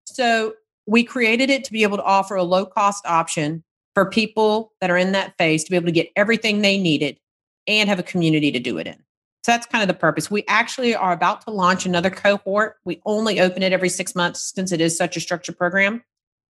So 0.05 0.53
we 0.87 1.03
created 1.03 1.49
it 1.49 1.63
to 1.65 1.71
be 1.71 1.83
able 1.83 1.97
to 1.97 2.03
offer 2.03 2.35
a 2.35 2.43
low 2.43 2.65
cost 2.65 3.05
option 3.05 3.63
for 3.93 4.09
people 4.09 4.73
that 4.81 4.89
are 4.89 4.97
in 4.97 5.11
that 5.11 5.35
phase 5.37 5.63
to 5.63 5.71
be 5.71 5.75
able 5.75 5.87
to 5.87 5.91
get 5.91 6.09
everything 6.15 6.61
they 6.61 6.77
needed 6.77 7.19
and 7.67 7.89
have 7.89 7.99
a 7.99 8.03
community 8.03 8.51
to 8.51 8.59
do 8.59 8.77
it 8.77 8.87
in. 8.87 8.95
So 9.43 9.53
that's 9.53 9.65
kind 9.65 9.81
of 9.81 9.87
the 9.87 9.93
purpose. 9.93 10.29
We 10.29 10.43
actually 10.47 10.95
are 10.95 11.13
about 11.13 11.41
to 11.41 11.51
launch 11.51 11.85
another 11.85 12.09
cohort. 12.09 12.77
We 12.85 13.01
only 13.05 13.39
open 13.39 13.63
it 13.63 13.71
every 13.71 13.89
six 13.89 14.15
months 14.15 14.53
since 14.53 14.71
it 14.71 14.81
is 14.81 14.97
such 14.97 15.15
a 15.15 15.19
structured 15.19 15.57
program. 15.57 16.03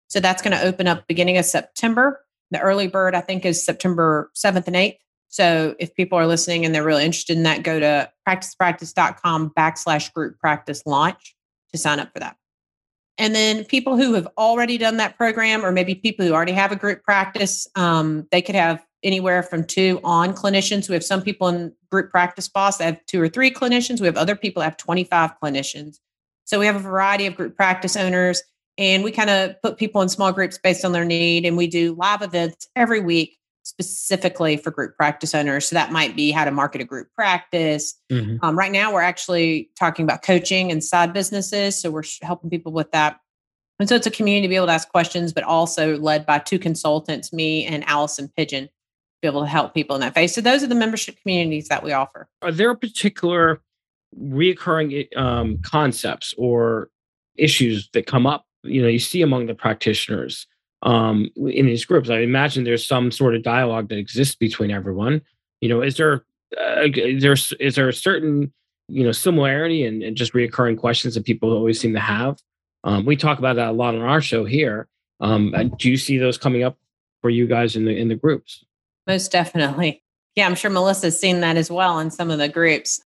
So 0.09 0.21
that's 0.21 0.41
going 0.41 0.57
to 0.57 0.63
open 0.63 0.87
up 0.87 1.07
beginning 1.09 1.37
of 1.37 1.45
September. 1.45 2.25
The 2.53 2.61
early 2.61 2.87
bird, 2.87 3.15
I 3.15 3.21
think, 3.23 3.45
is 3.45 3.65
September 3.65 4.31
7th 4.37 4.69
and 4.69 4.77
8th. 4.77 4.99
So 5.37 5.75
if 5.79 5.94
people 5.94 6.18
are 6.18 6.27
listening 6.27 6.64
and 6.64 6.75
they're 6.75 6.83
really 6.83 7.05
interested 7.05 7.37
in 7.37 7.42
that, 7.42 7.62
go 7.62 7.79
to 7.79 8.11
practicepractice.com 8.27 9.51
backslash 9.51 10.11
group 10.14 10.38
practice 10.38 10.83
launch 10.87 11.37
to 11.72 11.79
sign 11.79 12.01
up 12.01 12.11
for 12.14 12.20
that. 12.20 12.38
And 13.18 13.35
then 13.35 13.66
people 13.66 13.99
who 13.99 14.14
have 14.14 14.27
already 14.38 14.79
done 14.79 14.96
that 14.96 15.18
program, 15.18 15.62
or 15.62 15.72
maybe 15.72 15.94
people 15.94 16.25
who 16.25 16.33
already 16.33 16.53
have 16.53 16.72
a 16.72 16.77
group 16.77 17.03
practice, 17.03 17.68
um, 17.75 18.27
they 18.33 18.40
could 18.40 18.55
have 18.55 18.83
anywhere 19.03 19.42
from 19.42 19.64
two 19.64 20.01
on 20.05 20.33
clinicians. 20.33 20.88
We 20.88 20.94
have 20.94 21.05
some 21.05 21.20
people 21.20 21.49
in 21.49 21.70
group 21.90 22.11
practice 22.11 22.49
boss 22.49 22.79
that 22.79 22.85
have 22.85 23.05
two 23.05 23.20
or 23.20 23.29
three 23.29 23.51
clinicians. 23.51 24.01
We 24.01 24.07
have 24.07 24.16
other 24.16 24.37
people 24.37 24.62
that 24.62 24.70
have 24.70 24.79
25 24.79 25.33
clinicians. 25.42 25.99
So 26.44 26.59
we 26.59 26.64
have 26.64 26.77
a 26.77 26.81
variety 26.81 27.27
of 27.27 27.37
group 27.37 27.57
practice 27.57 27.94
owners, 27.94 28.42
and 28.79 29.05
we 29.05 29.12
kind 29.12 29.29
of 29.29 29.61
put 29.61 29.77
people 29.77 30.01
in 30.01 30.09
small 30.09 30.33
groups 30.33 30.57
based 30.57 30.83
on 30.83 30.92
their 30.92 31.05
need. 31.05 31.44
And 31.44 31.59
we 31.59 31.66
do 31.66 31.92
live 31.92 32.22
events 32.22 32.68
every 32.75 33.01
week 33.01 33.37
specifically 33.66 34.57
for 34.57 34.70
group 34.70 34.96
practice 34.96 35.35
owners. 35.35 35.66
So 35.66 35.74
that 35.74 35.90
might 35.90 36.14
be 36.14 36.31
how 36.31 36.44
to 36.44 36.52
market 36.52 36.81
a 36.81 36.85
group 36.85 37.09
practice. 37.16 37.94
Mm-hmm. 38.12 38.37
Um, 38.44 38.57
right 38.57 38.70
now, 38.70 38.94
we're 38.94 39.00
actually 39.00 39.70
talking 39.76 40.05
about 40.05 40.22
coaching 40.22 40.70
and 40.70 40.85
side 40.85 41.12
businesses. 41.12 41.81
So 41.81 41.90
we're 41.90 42.05
helping 42.22 42.48
people 42.48 42.70
with 42.70 42.92
that. 42.92 43.18
And 43.81 43.88
so 43.88 43.96
it's 43.96 44.07
a 44.07 44.11
community 44.11 44.46
to 44.46 44.48
be 44.48 44.55
able 44.55 44.66
to 44.66 44.72
ask 44.72 44.88
questions, 44.88 45.33
but 45.33 45.42
also 45.42 45.98
led 45.98 46.24
by 46.24 46.38
two 46.38 46.61
consultants, 46.61 47.33
me 47.33 47.66
and 47.66 47.85
Alison 47.88 48.31
Pidgeon, 48.37 48.66
to 48.66 48.70
be 49.20 49.26
able 49.26 49.42
to 49.42 49.48
help 49.48 49.74
people 49.74 49.96
in 49.96 50.00
that 50.00 50.14
phase. 50.14 50.33
So 50.33 50.40
those 50.40 50.62
are 50.62 50.68
the 50.68 50.76
membership 50.76 51.20
communities 51.20 51.66
that 51.66 51.83
we 51.83 51.92
offer. 51.92 52.29
Are 52.42 52.52
there 52.52 52.72
particular 52.76 53.61
reoccurring 54.16 55.14
um, 55.16 55.59
concepts 55.62 56.35
or 56.38 56.88
issues 57.37 57.90
that 57.94 58.07
come 58.07 58.29
up? 58.29 58.46
You 58.62 58.83
know, 58.83 58.88
you 58.88 59.00
see 59.00 59.22
among 59.22 59.46
the 59.46 59.55
practitioners 59.55 60.46
um, 60.87 61.29
in 61.37 61.66
these 61.66 61.85
groups? 61.85 62.09
I 62.09 62.20
imagine 62.20 62.64
there's 62.64 62.87
some 62.87 63.11
sort 63.11 63.35
of 63.35 63.42
dialogue 63.42 63.88
that 63.88 63.99
exists 63.99 64.37
between 64.37 64.70
everyone. 64.70 65.20
You 65.61 65.68
know, 65.68 65.83
is 65.83 65.96
there 65.96 66.25
uh, 66.59 66.87
is 66.94 67.22
there 67.22 67.37
is 67.61 67.75
there 67.75 67.88
a 67.88 67.92
certain 67.92 68.53
you 68.88 69.05
know 69.05 69.12
similarity 69.12 69.85
and, 69.85 70.03
and 70.03 70.16
just 70.16 70.33
reoccurring 70.33 70.79
questions 70.79 71.14
that 71.14 71.25
people 71.25 71.53
always 71.53 71.79
seem 71.79 71.92
to 71.92 72.01
have? 72.01 72.38
Um, 72.85 73.05
we 73.05 73.16
talk 73.16 73.38
about 73.38 73.57
that 73.57 73.68
a 73.68 73.72
lot 73.72 73.94
on 73.94 74.03
our 74.03 74.20
show 74.20 74.44
here. 74.44 74.88
Um, 75.20 75.53
do 75.79 75.90
you 75.90 75.96
see 75.96 76.18
those 76.18 76.38
coming 76.38 76.62
up 76.62 76.79
for 77.20 77.31
you 77.31 77.46
guys 77.46 77.75
in 77.75 77.85
the 77.85 77.96
in 77.96 78.09
the 78.09 78.14
groups? 78.14 78.64
Most 79.07 79.33
definitely. 79.33 80.03
Yeah, 80.37 80.46
I'm 80.46 80.55
sure 80.55 80.70
Melissa's 80.70 81.18
seen 81.18 81.40
that 81.40 81.57
as 81.57 81.70
well 81.70 81.99
in 81.99 82.11
some 82.11 82.31
of 82.31 82.38
the 82.38 82.49
groups. 82.49 83.01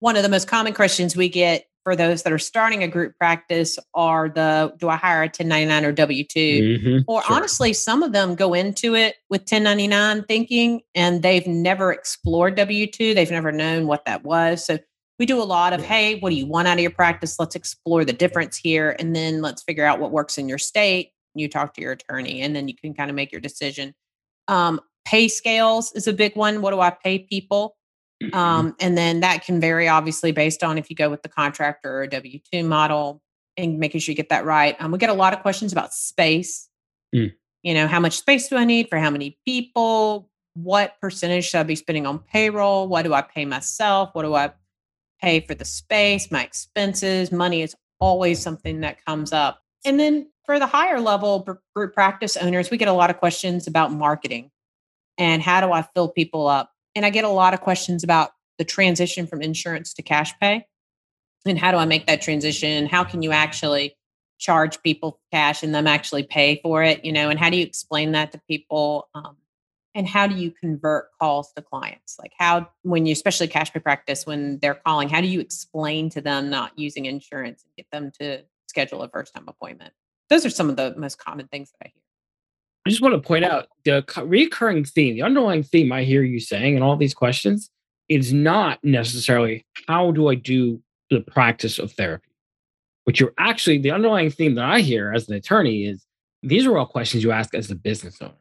One 0.00 0.16
of 0.16 0.22
the 0.22 0.28
most 0.28 0.46
common 0.46 0.74
questions 0.74 1.16
we 1.16 1.28
get 1.28 1.66
for 1.84 1.94
those 1.94 2.22
that 2.22 2.32
are 2.32 2.38
starting 2.38 2.82
a 2.82 2.88
group 2.88 3.16
practice 3.18 3.78
are 3.94 4.28
the 4.28 4.74
do 4.78 4.88
I 4.88 4.96
hire 4.96 5.20
a 5.20 5.26
1099 5.26 5.84
or 5.84 5.92
W 5.92 6.24
2? 6.24 6.38
Mm-hmm, 6.38 6.98
or 7.06 7.22
sure. 7.22 7.36
honestly, 7.36 7.72
some 7.72 8.02
of 8.02 8.12
them 8.12 8.34
go 8.34 8.54
into 8.54 8.94
it 8.94 9.16
with 9.28 9.42
1099 9.42 10.24
thinking 10.24 10.80
and 10.94 11.22
they've 11.22 11.46
never 11.46 11.92
explored 11.92 12.56
W 12.56 12.86
2. 12.90 13.14
They've 13.14 13.30
never 13.30 13.52
known 13.52 13.86
what 13.86 14.04
that 14.06 14.24
was. 14.24 14.64
So 14.64 14.78
we 15.18 15.26
do 15.26 15.40
a 15.40 15.44
lot 15.44 15.72
of, 15.72 15.80
yeah. 15.80 15.86
hey, 15.86 16.18
what 16.18 16.30
do 16.30 16.36
you 16.36 16.46
want 16.46 16.66
out 16.66 16.78
of 16.78 16.80
your 16.80 16.90
practice? 16.90 17.38
Let's 17.38 17.54
explore 17.54 18.04
the 18.04 18.12
difference 18.12 18.56
here. 18.56 18.96
And 18.98 19.14
then 19.14 19.42
let's 19.42 19.62
figure 19.62 19.84
out 19.84 20.00
what 20.00 20.10
works 20.10 20.38
in 20.38 20.48
your 20.48 20.58
state. 20.58 21.10
You 21.34 21.48
talk 21.48 21.74
to 21.74 21.82
your 21.82 21.92
attorney 21.92 22.40
and 22.40 22.56
then 22.56 22.66
you 22.66 22.74
can 22.74 22.94
kind 22.94 23.10
of 23.10 23.16
make 23.16 23.30
your 23.30 23.40
decision. 23.40 23.94
Um, 24.48 24.80
pay 25.04 25.28
scales 25.28 25.92
is 25.92 26.06
a 26.06 26.12
big 26.12 26.34
one. 26.34 26.62
What 26.62 26.70
do 26.70 26.80
I 26.80 26.90
pay 26.90 27.18
people? 27.18 27.76
Mm-hmm. 28.22 28.34
Um, 28.34 28.76
and 28.80 28.96
then 28.96 29.20
that 29.20 29.44
can 29.44 29.60
vary 29.60 29.88
obviously 29.88 30.32
based 30.32 30.62
on 30.62 30.78
if 30.78 30.88
you 30.88 30.96
go 30.96 31.10
with 31.10 31.22
the 31.22 31.28
contractor 31.28 32.02
or 32.02 32.06
W 32.06 32.38
2 32.52 32.64
model 32.64 33.20
and 33.56 33.78
making 33.78 34.00
sure 34.00 34.12
you 34.12 34.16
get 34.16 34.28
that 34.28 34.44
right. 34.44 34.76
Um, 34.80 34.90
we 34.90 34.98
get 34.98 35.10
a 35.10 35.14
lot 35.14 35.32
of 35.32 35.40
questions 35.40 35.72
about 35.72 35.92
space. 35.92 36.68
Mm. 37.14 37.32
You 37.62 37.74
know, 37.74 37.86
how 37.86 38.00
much 38.00 38.18
space 38.18 38.48
do 38.48 38.56
I 38.56 38.64
need 38.64 38.88
for 38.88 38.98
how 38.98 39.10
many 39.10 39.38
people? 39.44 40.30
What 40.54 40.94
percentage 41.00 41.46
should 41.46 41.60
I 41.60 41.62
be 41.64 41.76
spending 41.76 42.06
on 42.06 42.18
payroll? 42.18 42.88
What 42.88 43.02
do 43.02 43.14
I 43.14 43.22
pay 43.22 43.44
myself? 43.44 44.10
What 44.12 44.22
do 44.22 44.34
I 44.34 44.52
pay 45.20 45.40
for 45.40 45.54
the 45.54 45.64
space, 45.64 46.30
my 46.30 46.44
expenses? 46.44 47.32
Money 47.32 47.62
is 47.62 47.74
always 48.00 48.40
something 48.40 48.80
that 48.80 49.04
comes 49.04 49.32
up. 49.32 49.60
And 49.84 49.98
then 49.98 50.30
for 50.44 50.58
the 50.58 50.66
higher 50.66 51.00
level 51.00 51.46
group 51.74 51.94
practice 51.94 52.36
owners, 52.36 52.70
we 52.70 52.76
get 52.76 52.88
a 52.88 52.92
lot 52.92 53.10
of 53.10 53.18
questions 53.18 53.66
about 53.66 53.92
marketing 53.92 54.50
and 55.18 55.42
how 55.42 55.60
do 55.60 55.72
I 55.72 55.82
fill 55.94 56.08
people 56.08 56.46
up? 56.46 56.70
And 56.94 57.04
I 57.04 57.10
get 57.10 57.24
a 57.24 57.28
lot 57.28 57.54
of 57.54 57.60
questions 57.60 58.04
about 58.04 58.30
the 58.58 58.64
transition 58.64 59.26
from 59.26 59.42
insurance 59.42 59.94
to 59.94 60.02
cash 60.02 60.32
pay 60.40 60.66
and 61.46 61.58
how 61.58 61.70
do 61.70 61.78
I 61.78 61.84
make 61.84 62.06
that 62.06 62.22
transition? 62.22 62.86
How 62.86 63.04
can 63.04 63.22
you 63.22 63.32
actually 63.32 63.96
charge 64.38 64.82
people 64.82 65.20
cash 65.32 65.62
and 65.62 65.74
them 65.74 65.86
actually 65.86 66.22
pay 66.22 66.60
for 66.62 66.82
it? 66.82 67.04
You 67.04 67.12
know, 67.12 67.28
and 67.30 67.38
how 67.38 67.50
do 67.50 67.56
you 67.56 67.62
explain 67.62 68.12
that 68.12 68.32
to 68.32 68.40
people? 68.48 69.08
Um, 69.14 69.36
and 69.94 70.08
how 70.08 70.26
do 70.26 70.34
you 70.34 70.50
convert 70.50 71.10
calls 71.20 71.52
to 71.52 71.62
clients? 71.62 72.18
Like 72.18 72.32
how, 72.38 72.68
when 72.82 73.06
you, 73.06 73.12
especially 73.12 73.46
cash 73.46 73.72
pay 73.72 73.80
practice, 73.80 74.26
when 74.26 74.58
they're 74.58 74.74
calling, 74.74 75.08
how 75.08 75.20
do 75.20 75.28
you 75.28 75.40
explain 75.40 76.10
to 76.10 76.20
them 76.20 76.50
not 76.50 76.76
using 76.76 77.04
insurance 77.06 77.62
and 77.64 77.76
get 77.76 77.86
them 77.92 78.10
to 78.20 78.42
schedule 78.66 79.02
a 79.02 79.08
first 79.08 79.34
time 79.34 79.44
appointment? 79.46 79.92
Those 80.30 80.46
are 80.46 80.50
some 80.50 80.70
of 80.70 80.76
the 80.76 80.94
most 80.96 81.18
common 81.18 81.46
things 81.48 81.70
that 81.72 81.86
I 81.86 81.92
hear. 81.94 82.03
I 82.86 82.90
just 82.90 83.00
want 83.00 83.14
to 83.14 83.26
point 83.26 83.44
out 83.44 83.68
the 83.84 84.04
recurring 84.24 84.84
theme, 84.84 85.14
the 85.14 85.22
underlying 85.22 85.62
theme 85.62 85.90
I 85.90 86.04
hear 86.04 86.22
you 86.22 86.38
saying 86.38 86.76
in 86.76 86.82
all 86.82 86.96
these 86.96 87.14
questions 87.14 87.70
is 88.08 88.32
not 88.32 88.78
necessarily 88.82 89.64
how 89.88 90.10
do 90.10 90.28
I 90.28 90.34
do 90.34 90.82
the 91.10 91.20
practice 91.20 91.78
of 91.78 91.92
therapy. 91.92 92.28
What 93.04 93.18
you're 93.18 93.32
actually, 93.38 93.78
the 93.78 93.90
underlying 93.90 94.30
theme 94.30 94.54
that 94.56 94.64
I 94.64 94.80
hear 94.80 95.12
as 95.12 95.28
an 95.28 95.34
attorney 95.34 95.84
is 95.84 96.04
these 96.42 96.66
are 96.66 96.76
all 96.76 96.86
questions 96.86 97.24
you 97.24 97.32
ask 97.32 97.54
as 97.54 97.70
a 97.70 97.74
business 97.74 98.20
owner. 98.20 98.34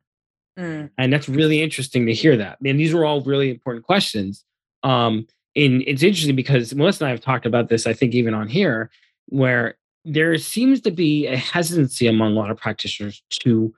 Mm. 0.60 0.90
And 0.98 1.14
that's 1.14 1.30
really 1.30 1.62
interesting 1.62 2.06
to 2.06 2.14
hear 2.14 2.36
that. 2.38 2.58
And 2.64 2.80
these 2.80 2.94
are 2.94 3.06
all 3.06 3.22
really 3.22 3.50
important 3.50 3.86
questions. 3.86 4.44
Um, 4.84 5.26
and 5.56 5.84
it's 5.88 6.04
interesting 6.04 6.36
because 6.36 6.74
Melissa 6.76 7.06
and 7.06 7.10
I 7.10 7.12
have 7.12 7.22
talked 7.22 7.46
about 7.46 7.70
this, 7.70 7.88
I 7.88 7.94
think, 7.94 8.14
even 8.14 8.34
on 8.34 8.48
here, 8.48 8.90
where 9.28 9.78
there 10.06 10.38
seems 10.38 10.82
to 10.82 10.92
be 10.92 11.28
a 11.28 11.38
hesitancy 11.38 12.08
among 12.08 12.34
a 12.34 12.36
lot 12.36 12.52
of 12.52 12.58
practitioners 12.58 13.24
to 13.42 13.74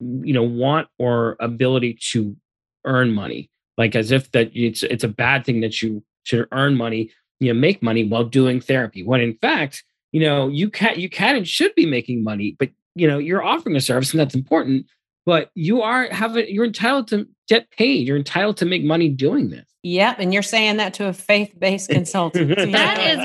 you 0.00 0.32
know 0.32 0.42
want 0.42 0.88
or 0.98 1.36
ability 1.40 1.98
to 2.12 2.36
earn 2.84 3.12
money 3.12 3.50
like 3.78 3.94
as 3.94 4.10
if 4.10 4.30
that 4.32 4.50
it's 4.54 4.82
it's 4.82 5.04
a 5.04 5.08
bad 5.08 5.44
thing 5.44 5.60
that 5.60 5.82
you 5.82 6.02
should 6.24 6.46
earn 6.52 6.76
money 6.76 7.10
you 7.40 7.52
know 7.52 7.58
make 7.58 7.82
money 7.82 8.04
while 8.04 8.24
doing 8.24 8.60
therapy 8.60 9.02
when 9.02 9.20
in 9.20 9.34
fact 9.38 9.84
you 10.12 10.20
know 10.20 10.48
you 10.48 10.70
can 10.70 10.98
you 10.98 11.08
can 11.08 11.36
and 11.36 11.48
should 11.48 11.74
be 11.74 11.86
making 11.86 12.22
money 12.22 12.56
but 12.58 12.70
you 12.94 13.06
know 13.06 13.18
you're 13.18 13.42
offering 13.42 13.76
a 13.76 13.80
service 13.80 14.12
and 14.12 14.20
that's 14.20 14.34
important 14.34 14.86
but 15.24 15.50
you 15.54 15.82
are 15.82 16.08
have 16.10 16.36
a, 16.36 16.52
you're 16.52 16.64
entitled 16.64 17.08
to 17.08 17.26
get 17.48 17.70
paid 17.70 18.06
you're 18.06 18.16
entitled 18.16 18.56
to 18.56 18.64
make 18.64 18.84
money 18.84 19.08
doing 19.08 19.50
this 19.50 19.66
Yep, 19.86 20.16
and 20.18 20.34
you're 20.34 20.42
saying 20.42 20.78
that 20.78 20.94
to 20.94 21.06
a 21.06 21.12
faith-based 21.12 21.90
consultant. 21.90 22.48
that 22.72 22.98
is 22.98 23.18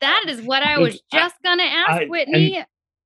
that 0.00 0.24
is 0.26 0.42
what 0.42 0.60
I 0.60 0.76
was 0.78 1.00
just 1.12 1.36
going 1.44 1.58
to 1.58 1.64
ask, 1.64 2.02
I, 2.02 2.06
Whitney. 2.06 2.64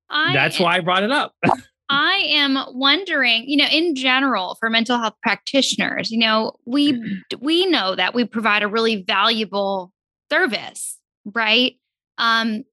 I, 0.08 0.32
that's 0.32 0.58
why 0.58 0.76
I 0.76 0.80
brought 0.80 1.02
it 1.02 1.10
up. 1.10 1.34
I 1.90 2.24
am 2.28 2.58
wondering, 2.72 3.44
you 3.46 3.56
know, 3.56 3.68
in 3.70 3.94
general 3.94 4.56
for 4.58 4.70
mental 4.70 4.98
health 4.98 5.14
practitioners, 5.22 6.10
you 6.10 6.18
know, 6.18 6.52
we 6.66 6.94
mm-hmm. 6.94 7.44
we 7.44 7.66
know 7.66 7.94
that 7.94 8.14
we 8.14 8.24
provide 8.24 8.62
a 8.62 8.68
really 8.68 9.04
valuable 9.06 9.92
service, 10.30 10.98
right? 11.24 11.74
Um 12.18 12.64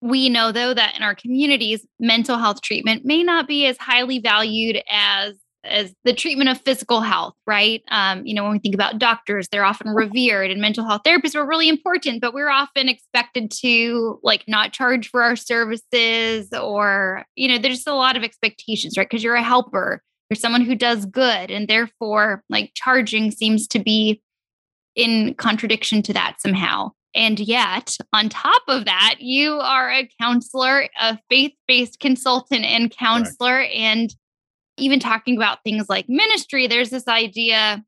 we 0.00 0.28
know 0.28 0.52
though 0.52 0.74
that 0.74 0.94
in 0.96 1.02
our 1.02 1.14
communities 1.14 1.86
mental 1.98 2.38
health 2.38 2.60
treatment 2.60 3.04
may 3.04 3.22
not 3.22 3.48
be 3.48 3.66
as 3.66 3.78
highly 3.78 4.18
valued 4.18 4.82
as 4.90 5.34
as 5.64 5.94
the 6.04 6.12
treatment 6.12 6.50
of 6.50 6.60
physical 6.60 7.00
health, 7.00 7.34
right? 7.46 7.82
Um, 7.90 8.24
you 8.26 8.34
know, 8.34 8.42
when 8.42 8.52
we 8.52 8.58
think 8.58 8.74
about 8.74 8.98
doctors, 8.98 9.48
they're 9.48 9.64
often 9.64 9.88
revered, 9.88 10.50
and 10.50 10.60
mental 10.60 10.86
health 10.86 11.02
therapists 11.06 11.34
are 11.34 11.46
really 11.46 11.68
important, 11.68 12.20
but 12.20 12.34
we're 12.34 12.50
often 12.50 12.88
expected 12.88 13.50
to 13.62 14.20
like 14.22 14.44
not 14.46 14.72
charge 14.72 15.08
for 15.08 15.22
our 15.22 15.36
services, 15.36 16.52
or 16.52 17.24
you 17.34 17.48
know, 17.48 17.58
there's 17.58 17.76
just 17.76 17.88
a 17.88 17.94
lot 17.94 18.16
of 18.16 18.22
expectations, 18.22 18.96
right? 18.96 19.08
Because 19.08 19.24
you're 19.24 19.34
a 19.34 19.42
helper, 19.42 20.02
you're 20.30 20.36
someone 20.36 20.62
who 20.62 20.74
does 20.74 21.06
good, 21.06 21.50
and 21.50 21.68
therefore, 21.68 22.42
like 22.48 22.72
charging 22.74 23.30
seems 23.30 23.66
to 23.68 23.78
be 23.78 24.22
in 24.94 25.34
contradiction 25.34 26.02
to 26.02 26.12
that 26.12 26.40
somehow. 26.40 26.90
And 27.14 27.38
yet, 27.38 27.96
on 28.12 28.28
top 28.28 28.62
of 28.66 28.86
that, 28.86 29.16
you 29.20 29.52
are 29.60 29.90
a 29.90 30.08
counselor, 30.20 30.88
a 31.00 31.18
faith 31.30 31.52
based 31.68 32.00
consultant 32.00 32.64
and 32.64 32.90
counselor, 32.90 33.58
right. 33.58 33.72
and 33.72 34.14
even 34.76 35.00
talking 35.00 35.36
about 35.36 35.62
things 35.62 35.88
like 35.88 36.08
ministry, 36.08 36.66
there's 36.66 36.90
this 36.90 37.06
idea, 37.08 37.84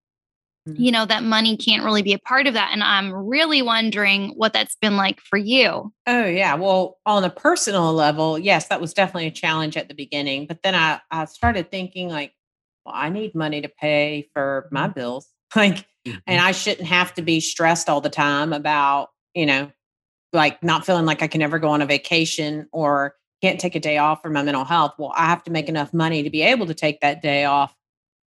mm-hmm. 0.68 0.81
you 0.81 0.92
know, 0.92 1.05
that 1.05 1.22
money 1.22 1.57
can't 1.57 1.85
really 1.85 2.03
be 2.03 2.12
a 2.12 2.18
part 2.18 2.46
of 2.46 2.55
that. 2.55 2.70
And 2.72 2.83
I'm 2.83 3.12
really 3.12 3.62
wondering 3.62 4.31
what 4.37 4.53
that's 4.53 4.77
been 4.77 4.96
like 4.96 5.20
for 5.20 5.37
you. 5.37 5.92
Oh, 6.07 6.25
yeah. 6.25 6.55
Well, 6.55 6.99
on 7.07 7.25
a 7.25 7.31
personal 7.31 7.92
level, 7.92 8.38
yes, 8.38 8.68
that 8.68 8.81
was 8.81 8.94
definitely 8.94 9.27
a 9.27 9.33
challenge 9.33 9.77
at 9.77 9.88
the 9.88 9.94
beginning. 9.94 10.46
But 10.46 10.62
then 10.62 10.75
I, 10.75 11.01
I 11.11 11.25
started 11.27 11.70
thinking, 11.70 12.09
like, 12.09 12.33
well, 12.85 12.94
I 12.96 13.09
need 13.09 13.35
money 13.35 13.61
to 13.62 13.68
pay 13.68 14.29
for 14.33 14.68
my 14.70 14.85
mm-hmm. 14.85 14.92
bills. 14.92 15.29
Like, 15.55 15.87
mm-hmm. 16.05 16.18
and 16.27 16.40
I 16.40 16.51
shouldn't 16.51 16.88
have 16.88 17.14
to 17.14 17.22
be 17.22 17.38
stressed 17.40 17.88
all 17.88 18.01
the 18.01 18.11
time 18.11 18.53
about, 18.53 19.11
you 19.33 19.46
know, 19.46 19.70
like 20.33 20.62
not 20.62 20.85
feeling 20.85 21.07
like 21.07 21.22
I 21.22 21.29
can 21.29 21.40
ever 21.40 21.59
go 21.59 21.68
on 21.68 21.83
a 21.83 21.87
vacation 21.87 22.68
or 22.72 23.14
can't 23.42 23.61
take 23.61 23.75
a 23.75 23.81
day 23.81 23.99
off 23.99 24.22
for 24.22 24.31
my 24.31 24.42
mental 24.42 24.64
health. 24.64 24.94
Well, 24.99 25.12
I 25.16 25.27
have 25.27 25.44
to 25.44 25.51
make 25.51 25.68
enough 25.68 25.92
money 25.92 26.22
to 26.22 26.31
be 26.31 26.42
able 26.42 26.66
to 26.66 26.75
take 26.75 27.01
that 27.01 27.22
day 27.22 27.44
off. 27.44 27.75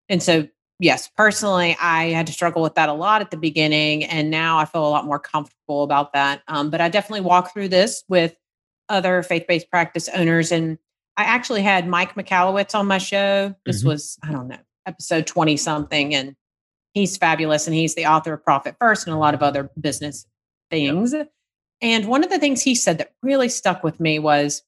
And 0.08 0.22
so, 0.22 0.48
yes, 0.78 1.08
personally, 1.16 1.76
I 1.80 2.06
had 2.06 2.26
to 2.26 2.32
struggle 2.32 2.62
with 2.62 2.74
that 2.74 2.88
a 2.88 2.92
lot 2.92 3.20
at 3.20 3.30
the 3.30 3.36
beginning. 3.36 4.04
And 4.04 4.30
now 4.30 4.58
I 4.58 4.64
feel 4.64 4.86
a 4.86 4.88
lot 4.88 5.06
more 5.06 5.18
comfortable 5.18 5.82
about 5.82 6.12
that. 6.12 6.42
Um, 6.48 6.70
but 6.70 6.80
I 6.80 6.88
definitely 6.88 7.22
walk 7.22 7.52
through 7.52 7.68
this 7.68 8.04
with 8.08 8.34
other 8.88 9.22
faith 9.22 9.46
based 9.46 9.70
practice 9.70 10.08
owners. 10.08 10.52
And 10.52 10.78
I 11.16 11.24
actually 11.24 11.62
had 11.62 11.88
Mike 11.88 12.14
Michalowicz 12.14 12.74
on 12.74 12.86
my 12.86 12.98
show. 12.98 13.54
This 13.64 13.80
mm-hmm. 13.80 13.88
was, 13.88 14.18
I 14.22 14.30
don't 14.30 14.48
know, 14.48 14.58
episode 14.86 15.26
20 15.26 15.56
something. 15.56 16.14
And 16.14 16.36
he's 16.92 17.16
fabulous. 17.16 17.66
And 17.66 17.74
he's 17.74 17.94
the 17.94 18.06
author 18.06 18.34
of 18.34 18.44
Profit 18.44 18.76
First 18.78 19.06
and 19.06 19.14
a 19.14 19.18
lot 19.18 19.34
of 19.34 19.42
other 19.42 19.70
business 19.80 20.26
things. 20.70 21.12
Yep. 21.12 21.30
And 21.80 22.06
one 22.06 22.24
of 22.24 22.30
the 22.30 22.38
things 22.38 22.62
he 22.62 22.74
said 22.74 22.98
that 22.98 23.12
really 23.22 23.48
stuck 23.48 23.84
with 23.84 24.00
me 24.00 24.18
was 24.18 24.62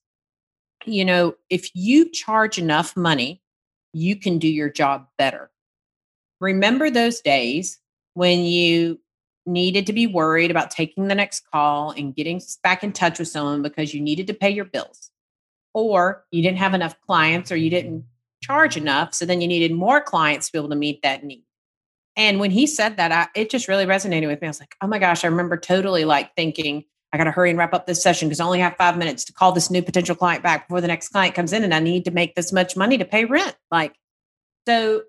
you 0.85 1.05
know, 1.05 1.35
if 1.49 1.69
you 1.73 2.09
charge 2.09 2.57
enough 2.57 2.95
money, 2.95 3.41
you 3.93 4.15
can 4.15 4.39
do 4.39 4.47
your 4.47 4.69
job 4.69 5.07
better. 5.17 5.51
Remember 6.39 6.89
those 6.89 7.21
days 7.21 7.79
when 8.13 8.39
you 8.39 8.99
needed 9.45 9.87
to 9.87 9.93
be 9.93 10.07
worried 10.07 10.51
about 10.51 10.71
taking 10.71 11.07
the 11.07 11.15
next 11.15 11.43
call 11.51 11.91
and 11.91 12.15
getting 12.15 12.41
back 12.63 12.83
in 12.83 12.91
touch 12.91 13.19
with 13.19 13.27
someone 13.27 13.61
because 13.61 13.93
you 13.93 14.01
needed 14.01 14.27
to 14.27 14.33
pay 14.33 14.49
your 14.49 14.65
bills, 14.65 15.11
or 15.73 16.25
you 16.31 16.41
didn't 16.41 16.57
have 16.59 16.73
enough 16.73 16.95
clients, 17.05 17.51
or 17.51 17.55
you 17.55 17.69
mm-hmm. 17.69 17.75
didn't 17.75 18.05
charge 18.41 18.77
enough. 18.77 19.13
So 19.13 19.25
then 19.25 19.41
you 19.41 19.47
needed 19.47 19.71
more 19.71 20.01
clients 20.01 20.47
to 20.47 20.53
be 20.53 20.59
able 20.59 20.69
to 20.69 20.75
meet 20.75 21.01
that 21.03 21.23
need. 21.23 21.45
And 22.15 22.39
when 22.39 22.51
he 22.51 22.67
said 22.67 22.97
that, 22.97 23.11
I, 23.11 23.27
it 23.39 23.49
just 23.49 23.67
really 23.67 23.85
resonated 23.85 24.27
with 24.27 24.41
me. 24.41 24.47
I 24.47 24.49
was 24.49 24.59
like, 24.59 24.75
oh 24.81 24.87
my 24.87 24.99
gosh, 24.99 25.23
I 25.23 25.27
remember 25.27 25.57
totally 25.57 26.05
like 26.05 26.35
thinking, 26.35 26.83
I 27.13 27.17
got 27.17 27.25
to 27.25 27.31
hurry 27.31 27.49
and 27.49 27.59
wrap 27.59 27.73
up 27.73 27.87
this 27.87 28.01
session 28.01 28.29
because 28.29 28.39
I 28.39 28.45
only 28.45 28.59
have 28.59 28.75
five 28.77 28.97
minutes 28.97 29.25
to 29.25 29.33
call 29.33 29.51
this 29.51 29.69
new 29.69 29.81
potential 29.81 30.15
client 30.15 30.43
back 30.43 30.67
before 30.67 30.81
the 30.81 30.87
next 30.87 31.09
client 31.09 31.35
comes 31.35 31.51
in 31.51 31.63
and 31.63 31.73
I 31.73 31.79
need 31.79 32.05
to 32.05 32.11
make 32.11 32.35
this 32.35 32.53
much 32.53 32.77
money 32.77 32.97
to 32.97 33.05
pay 33.05 33.25
rent. 33.25 33.55
Like, 33.69 33.95
so 34.67 35.03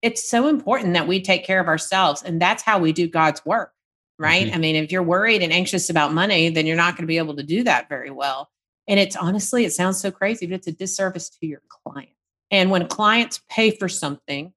it's 0.00 0.28
so 0.28 0.48
important 0.48 0.94
that 0.94 1.08
we 1.08 1.20
take 1.20 1.44
care 1.44 1.60
of 1.60 1.66
ourselves. 1.66 2.22
And 2.22 2.40
that's 2.40 2.62
how 2.62 2.78
we 2.78 2.92
do 2.92 3.08
God's 3.08 3.44
work, 3.44 3.72
right? 4.18 4.46
Mm-hmm. 4.46 4.54
I 4.54 4.58
mean, 4.58 4.76
if 4.76 4.92
you're 4.92 5.02
worried 5.02 5.42
and 5.42 5.52
anxious 5.52 5.90
about 5.90 6.12
money, 6.14 6.48
then 6.48 6.66
you're 6.66 6.76
not 6.76 6.94
going 6.94 7.02
to 7.02 7.08
be 7.08 7.18
able 7.18 7.34
to 7.36 7.42
do 7.42 7.64
that 7.64 7.88
very 7.88 8.10
well. 8.10 8.48
And 8.86 9.00
it's 9.00 9.16
honestly, 9.16 9.64
it 9.64 9.72
sounds 9.72 10.00
so 10.00 10.10
crazy, 10.10 10.46
but 10.46 10.54
it's 10.54 10.66
a 10.66 10.72
disservice 10.72 11.28
to 11.28 11.46
your 11.46 11.62
client. 11.68 12.12
And 12.50 12.70
when 12.70 12.86
clients 12.86 13.40
pay 13.50 13.72
for 13.72 13.88
something, 13.88 14.52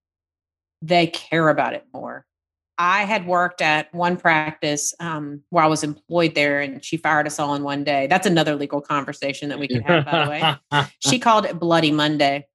they 0.81 1.07
care 1.07 1.49
about 1.49 1.73
it 1.73 1.85
more. 1.93 2.25
I 2.77 3.03
had 3.03 3.27
worked 3.27 3.61
at 3.61 3.93
one 3.93 4.17
practice 4.17 4.93
um, 4.99 5.43
where 5.49 5.63
I 5.63 5.67
was 5.67 5.83
employed 5.83 6.35
there, 6.35 6.61
and 6.61 6.83
she 6.83 6.97
fired 6.97 7.27
us 7.27 7.39
all 7.39 7.53
in 7.53 7.63
one 7.63 7.83
day. 7.83 8.07
That's 8.07 8.25
another 8.25 8.55
legal 8.55 8.81
conversation 8.81 9.49
that 9.49 9.59
we 9.59 9.67
can 9.67 9.81
have, 9.83 10.05
by 10.05 10.25
the 10.25 10.29
way. 10.29 10.85
She 10.99 11.19
called 11.19 11.45
it 11.45 11.59
Bloody 11.59 11.91
Monday. 11.91 12.47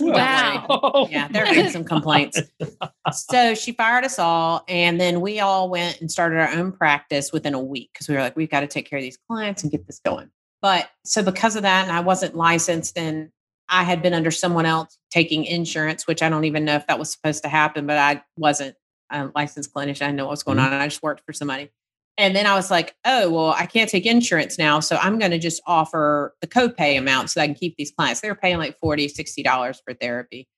Wow. 0.00 1.08
Yeah, 1.10 1.28
there 1.28 1.46
have 1.46 1.54
been 1.54 1.70
some 1.70 1.84
complaints. 1.84 2.40
So 3.12 3.54
she 3.54 3.70
fired 3.70 4.04
us 4.04 4.18
all. 4.18 4.64
And 4.66 5.00
then 5.00 5.20
we 5.20 5.38
all 5.38 5.70
went 5.70 6.00
and 6.00 6.10
started 6.10 6.40
our 6.40 6.48
own 6.48 6.72
practice 6.72 7.32
within 7.32 7.54
a 7.54 7.60
week 7.60 7.90
because 7.92 8.08
we 8.08 8.16
were 8.16 8.20
like, 8.20 8.36
we've 8.36 8.50
got 8.50 8.60
to 8.60 8.66
take 8.66 8.90
care 8.90 8.98
of 8.98 9.02
these 9.04 9.16
clients 9.28 9.62
and 9.62 9.70
get 9.70 9.86
this 9.86 10.00
going. 10.04 10.28
But 10.60 10.90
so 11.04 11.22
because 11.22 11.54
of 11.54 11.62
that, 11.62 11.86
and 11.86 11.96
I 11.96 12.00
wasn't 12.00 12.34
licensed 12.34 12.98
and 12.98 13.30
I 13.68 13.84
had 13.84 14.02
been 14.02 14.12
under 14.12 14.32
someone 14.32 14.66
else 14.66 14.98
taking 15.10 15.44
insurance, 15.44 16.08
which 16.08 16.20
I 16.20 16.28
don't 16.28 16.44
even 16.44 16.64
know 16.64 16.74
if 16.74 16.86
that 16.88 16.98
was 16.98 17.12
supposed 17.12 17.44
to 17.44 17.48
happen, 17.48 17.86
but 17.86 17.96
I 17.96 18.22
wasn't 18.36 18.74
a 19.10 19.30
licensed 19.34 19.72
clinician. 19.72 20.06
I 20.06 20.10
know 20.12 20.26
what's 20.26 20.42
going 20.42 20.58
mm-hmm. 20.58 20.74
on. 20.74 20.80
I 20.80 20.86
just 20.86 21.02
worked 21.02 21.24
for 21.24 21.32
somebody. 21.32 21.70
And 22.18 22.34
then 22.34 22.46
I 22.46 22.54
was 22.54 22.70
like, 22.70 22.94
oh, 23.04 23.30
well, 23.30 23.50
I 23.50 23.66
can't 23.66 23.90
take 23.90 24.06
insurance 24.06 24.58
now. 24.58 24.80
So 24.80 24.96
I'm 24.96 25.18
going 25.18 25.32
to 25.32 25.38
just 25.38 25.60
offer 25.66 26.34
the 26.40 26.46
copay 26.46 26.96
amount 26.96 27.30
so 27.30 27.42
I 27.42 27.46
can 27.46 27.54
keep 27.54 27.76
these 27.76 27.90
clients. 27.90 28.20
They 28.20 28.28
were 28.28 28.34
paying 28.34 28.56
like 28.56 28.78
40 28.78 29.08
$60 29.08 29.76
for 29.84 29.92
therapy. 29.94 30.48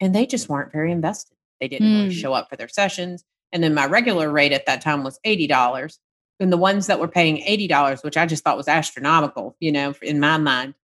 And 0.00 0.14
they 0.14 0.26
just 0.26 0.48
weren't 0.48 0.72
very 0.72 0.90
invested. 0.90 1.36
They 1.60 1.68
didn't 1.68 1.88
mm. 1.88 2.02
really 2.02 2.14
show 2.14 2.32
up 2.32 2.50
for 2.50 2.56
their 2.56 2.68
sessions. 2.68 3.24
And 3.52 3.62
then 3.62 3.72
my 3.72 3.86
regular 3.86 4.30
rate 4.30 4.52
at 4.52 4.66
that 4.66 4.80
time 4.80 5.04
was 5.04 5.20
$80. 5.24 5.98
And 6.40 6.52
the 6.52 6.58
ones 6.58 6.88
that 6.88 7.00
were 7.00 7.08
paying 7.08 7.38
$80, 7.38 8.02
which 8.04 8.16
I 8.16 8.26
just 8.26 8.42
thought 8.44 8.56
was 8.56 8.68
astronomical, 8.68 9.56
you 9.60 9.72
know, 9.72 9.94
in 10.02 10.20
my 10.20 10.36
mind, 10.38 10.74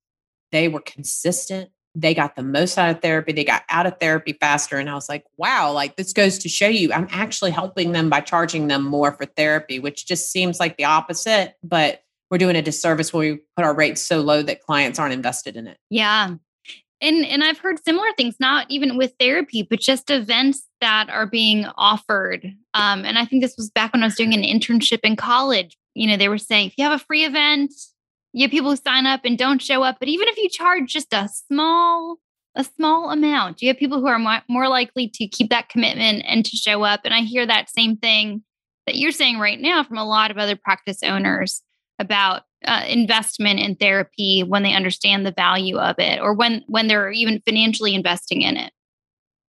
they 0.53 0.69
were 0.69 0.81
consistent 0.81 1.71
they 1.95 2.15
got 2.15 2.37
the 2.37 2.43
most 2.43 2.79
out 2.79 2.91
of 2.91 3.03
therapy. 3.03 3.33
They 3.33 3.45
got 3.45 3.63
out 3.69 3.87
of 3.87 3.99
therapy 4.01 4.33
faster. 4.33 4.79
And 4.79 4.89
I 4.89 4.95
was 4.95 5.09
like, 5.09 5.25
wow, 5.37 5.73
like 5.73 5.97
this 5.97 6.13
goes 6.13 6.39
to 6.39 6.49
show 6.49 6.69
you 6.69 6.93
I'm 6.93 7.09
actually 7.11 7.51
helping 7.51 7.93
them 7.93 8.09
by 8.09 8.21
charging 8.21 8.69
them 8.69 8.85
more 8.85 9.13
for 9.13 9.27
therapy, 9.27 9.79
which 9.79 10.07
just 10.07 10.31
seems 10.31 10.59
like 10.59 10.77
the 10.77 10.85
opposite. 10.85 11.57
But 11.63 12.03
we're 12.31 12.39
doing 12.39 12.57
a 12.57 12.63
disservice 12.63 13.13
when 13.13 13.21
we 13.21 13.41
put 13.57 13.65
our 13.65 13.75
rates 13.75 14.01
so 14.01 14.23
low 14.23 14.43
that 14.43 14.63
clients 14.63 14.99
aren't 14.99 15.13
invested 15.13 15.57
in 15.57 15.67
it. 15.67 15.77
Yeah. 15.91 16.35
And 17.03 17.27
and 17.27 17.45
I've 17.45 17.59
heard 17.59 17.85
similar 17.85 18.07
things, 18.17 18.37
not 18.41 18.67
even 18.71 18.97
with 18.97 19.13
therapy, 19.19 19.63
but 19.63 19.81
just 19.81 20.09
events 20.09 20.67
that 20.81 21.11
are 21.11 21.27
being 21.27 21.67
offered. 21.77 22.45
Um, 22.75 23.05
and 23.05 23.19
I 23.19 23.27
think 23.27 23.43
this 23.43 23.57
was 23.57 23.71
back 23.71 23.93
when 23.93 24.03
I 24.03 24.07
was 24.07 24.15
doing 24.15 24.33
an 24.33 24.43
internship 24.43 25.01
in 25.03 25.17
college. 25.17 25.77
You 25.95 26.09
know, 26.09 26.17
they 26.17 26.29
were 26.29 26.39
saying 26.39 26.69
if 26.69 26.79
you 26.79 26.85
have 26.85 26.99
a 26.99 27.05
free 27.05 27.25
event, 27.25 27.75
you 28.33 28.43
have 28.43 28.51
people 28.51 28.71
who 28.71 28.77
sign 28.77 29.07
up 29.07 29.21
and 29.25 29.39
don't 29.39 29.63
show 29.63 29.83
up 29.83 29.97
but 29.99 30.09
even 30.09 30.29
if 30.29 30.37
you 30.37 30.49
charge 30.49 30.93
just 30.93 31.13
a 31.13 31.29
small 31.29 32.19
a 32.55 32.65
small 32.65 33.11
amount 33.11 33.63
you 33.63 33.69
have 33.69 33.79
people 33.79 34.01
who 34.01 34.07
are 34.07 34.43
more 34.49 34.69
likely 34.69 35.09
to 35.09 35.27
keep 35.27 35.51
that 35.51 35.69
commitment 35.69 36.23
and 36.27 36.45
to 36.45 36.57
show 36.57 36.83
up. 36.83 37.01
And 37.05 37.15
i 37.15 37.21
hear 37.21 37.47
that 37.47 37.71
same 37.71 37.97
thing 37.97 38.43
that 38.87 38.97
you're 38.97 39.13
saying 39.13 39.39
right 39.39 39.61
now 39.61 39.85
from 39.85 39.99
a 39.99 40.05
lot 40.05 40.31
of 40.31 40.39
other 40.39 40.57
practice 40.57 41.03
owners 41.03 41.63
about 41.99 42.43
uh, 42.65 42.85
investment 42.89 43.61
in 43.61 43.75
therapy 43.77 44.43
when 44.43 44.63
they 44.63 44.75
understand 44.75 45.25
the 45.27 45.33
value 45.33 45.79
of 45.79 45.97
it 45.99 46.21
or 46.21 46.35
when 46.35 46.63
when 46.67 46.89
they're 46.89 47.11
even 47.11 47.43
financially 47.45 47.95
investing 47.95 48.43
in 48.43 48.57
it. 48.57 48.73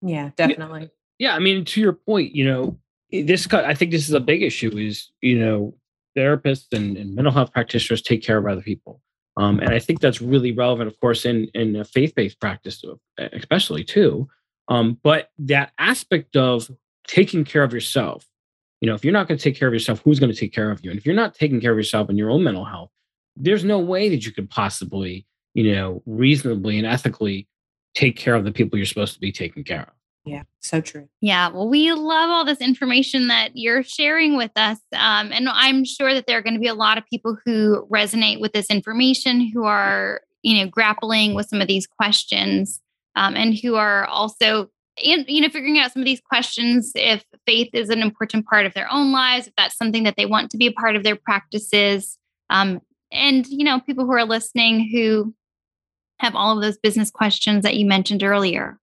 Yeah 0.02 0.32
definitely. 0.36 0.90
Yeah, 1.20 1.30
yeah 1.30 1.36
i 1.36 1.40
mean 1.40 1.66
to 1.66 1.82
your 1.82 1.94
point 1.94 2.36
you 2.36 2.46
know 2.46 2.78
this 3.12 3.48
i 3.54 3.74
think 3.74 3.92
this 3.92 4.08
is 4.08 4.14
a 4.14 4.20
big 4.20 4.42
issue 4.42 4.76
is 4.78 5.12
you 5.22 5.38
know 5.38 5.76
therapists 6.18 6.72
and, 6.72 6.98
and 6.98 7.16
mental 7.16 7.34
health 7.34 7.52
practitioners 7.52 8.02
take 8.02 8.24
care 8.24 8.38
of 8.38 8.46
other 8.46 8.62
people. 8.62 9.02
Um, 9.38 9.60
and 9.60 9.70
I 9.70 9.80
think 9.80 10.00
that's 10.00 10.22
really 10.22 10.52
relevant, 10.52 10.88
of 10.88 11.00
course, 11.00 11.26
in 11.26 11.48
in 11.54 11.76
a 11.76 11.86
faith 11.86 12.14
based 12.16 12.40
practice, 12.40 12.84
especially 13.18 13.84
too. 13.84 14.28
Um, 14.68 15.00
but 15.04 15.30
that 15.40 15.72
aspect 15.80 16.36
of 16.36 16.70
taking 17.08 17.44
care 17.44 17.64
of 17.64 17.74
yourself, 17.74 18.26
you 18.80 18.88
know, 18.88 18.96
if 18.96 19.04
you're 19.04 19.14
not 19.14 19.28
going 19.28 19.38
to 19.38 19.44
take 19.44 19.58
care 19.58 19.68
of 19.68 19.74
yourself, 19.74 20.02
who's 20.04 20.20
going 20.20 20.32
to 20.32 20.38
take 20.38 20.54
care 20.54 20.72
of 20.72 20.84
you? 20.84 20.92
And 20.92 21.00
if 21.00 21.06
you're 21.06 21.16
not 21.16 21.36
taking 21.36 21.60
care 21.60 21.72
of 21.72 21.78
yourself 21.78 22.10
and 22.10 22.18
your 22.18 22.30
own 22.30 22.44
mental 22.44 22.66
health, 22.66 22.92
there's 23.36 23.64
no 23.64 23.80
way 23.80 24.10
that 24.10 24.26
you 24.26 24.32
could 24.32 24.50
possibly, 24.50 25.26
you 25.54 25.74
know, 25.74 26.04
reasonably 26.06 26.78
and 26.78 26.88
ethically 26.88 27.48
take 27.96 28.16
care 28.16 28.36
of 28.36 28.44
the 28.44 28.52
people 28.52 28.78
you're 28.78 28.86
supposed 28.86 29.14
to 29.14 29.20
be 29.20 29.32
taking 29.32 29.64
care 29.64 29.82
of. 29.82 29.94
Yeah, 30.26 30.44
so 30.62 30.80
true. 30.80 31.10
Yeah, 31.20 31.50
well, 31.50 31.68
we 31.68 31.92
love 31.92 32.30
all 32.30 32.46
this 32.46 32.62
information 32.62 33.28
that 33.28 33.52
you're 33.56 33.84
sharing 33.84 34.38
with 34.38 34.52
us. 34.56 34.80
Um, 34.94 35.32
and 35.34 35.50
I'm 35.50 35.84
sure 35.84 36.14
that 36.14 36.28
there 36.28 36.38
are 36.38 36.42
going 36.42 36.54
to 36.54 36.62
be 36.62 36.68
a 36.68 36.74
lot 36.74 36.98
of 36.98 37.06
people 37.08 37.38
who 37.46 37.86
resonate 37.92 38.40
with 38.40 38.54
this 38.54 38.70
information, 38.70 39.52
who 39.54 39.66
are, 39.66 40.22
you 40.42 40.58
know, 40.58 40.70
grappling 40.70 41.34
with 41.34 41.48
some 41.48 41.60
of 41.60 41.68
these 41.68 41.88
questions, 41.88 42.80
um, 43.16 43.36
and 43.36 43.58
who 43.60 43.76
are 43.76 44.06
also, 44.06 44.70
you 44.98 45.42
know, 45.42 45.50
figuring 45.50 45.78
out 45.78 45.92
some 45.92 46.02
of 46.02 46.06
these 46.06 46.22
questions 46.22 46.94
if 46.96 47.26
faith 47.46 47.70
is 47.74 47.90
an 47.90 48.02
important 48.02 48.46
part 48.46 48.66
of 48.66 48.74
their 48.74 48.92
own 48.92 49.12
lives, 49.12 49.48
if 49.48 49.54
that's 49.58 49.78
something 49.78 50.04
that 50.04 50.16
they 50.16 50.26
want 50.26 50.52
to 50.52 50.58
be 50.58 50.68
a 50.68 50.72
part 50.72 50.96
of 50.96 51.04
their 51.04 51.18
practices. 51.18 52.18
Um, 52.50 52.80
and, 53.12 53.46
you 53.48 53.66
know, 53.66 53.82
people 53.82 54.06
who 54.06 54.14
are 54.14 54.26
listening 54.26 54.90
who 54.90 55.34
have 56.20 56.36
all 56.36 56.56
of 56.56 56.64
those 56.64 56.78
business 56.78 57.12
questions 57.12 57.64
that 57.64 57.76
you 57.76 57.86
mentioned 57.86 58.24
earlier. 58.24 58.80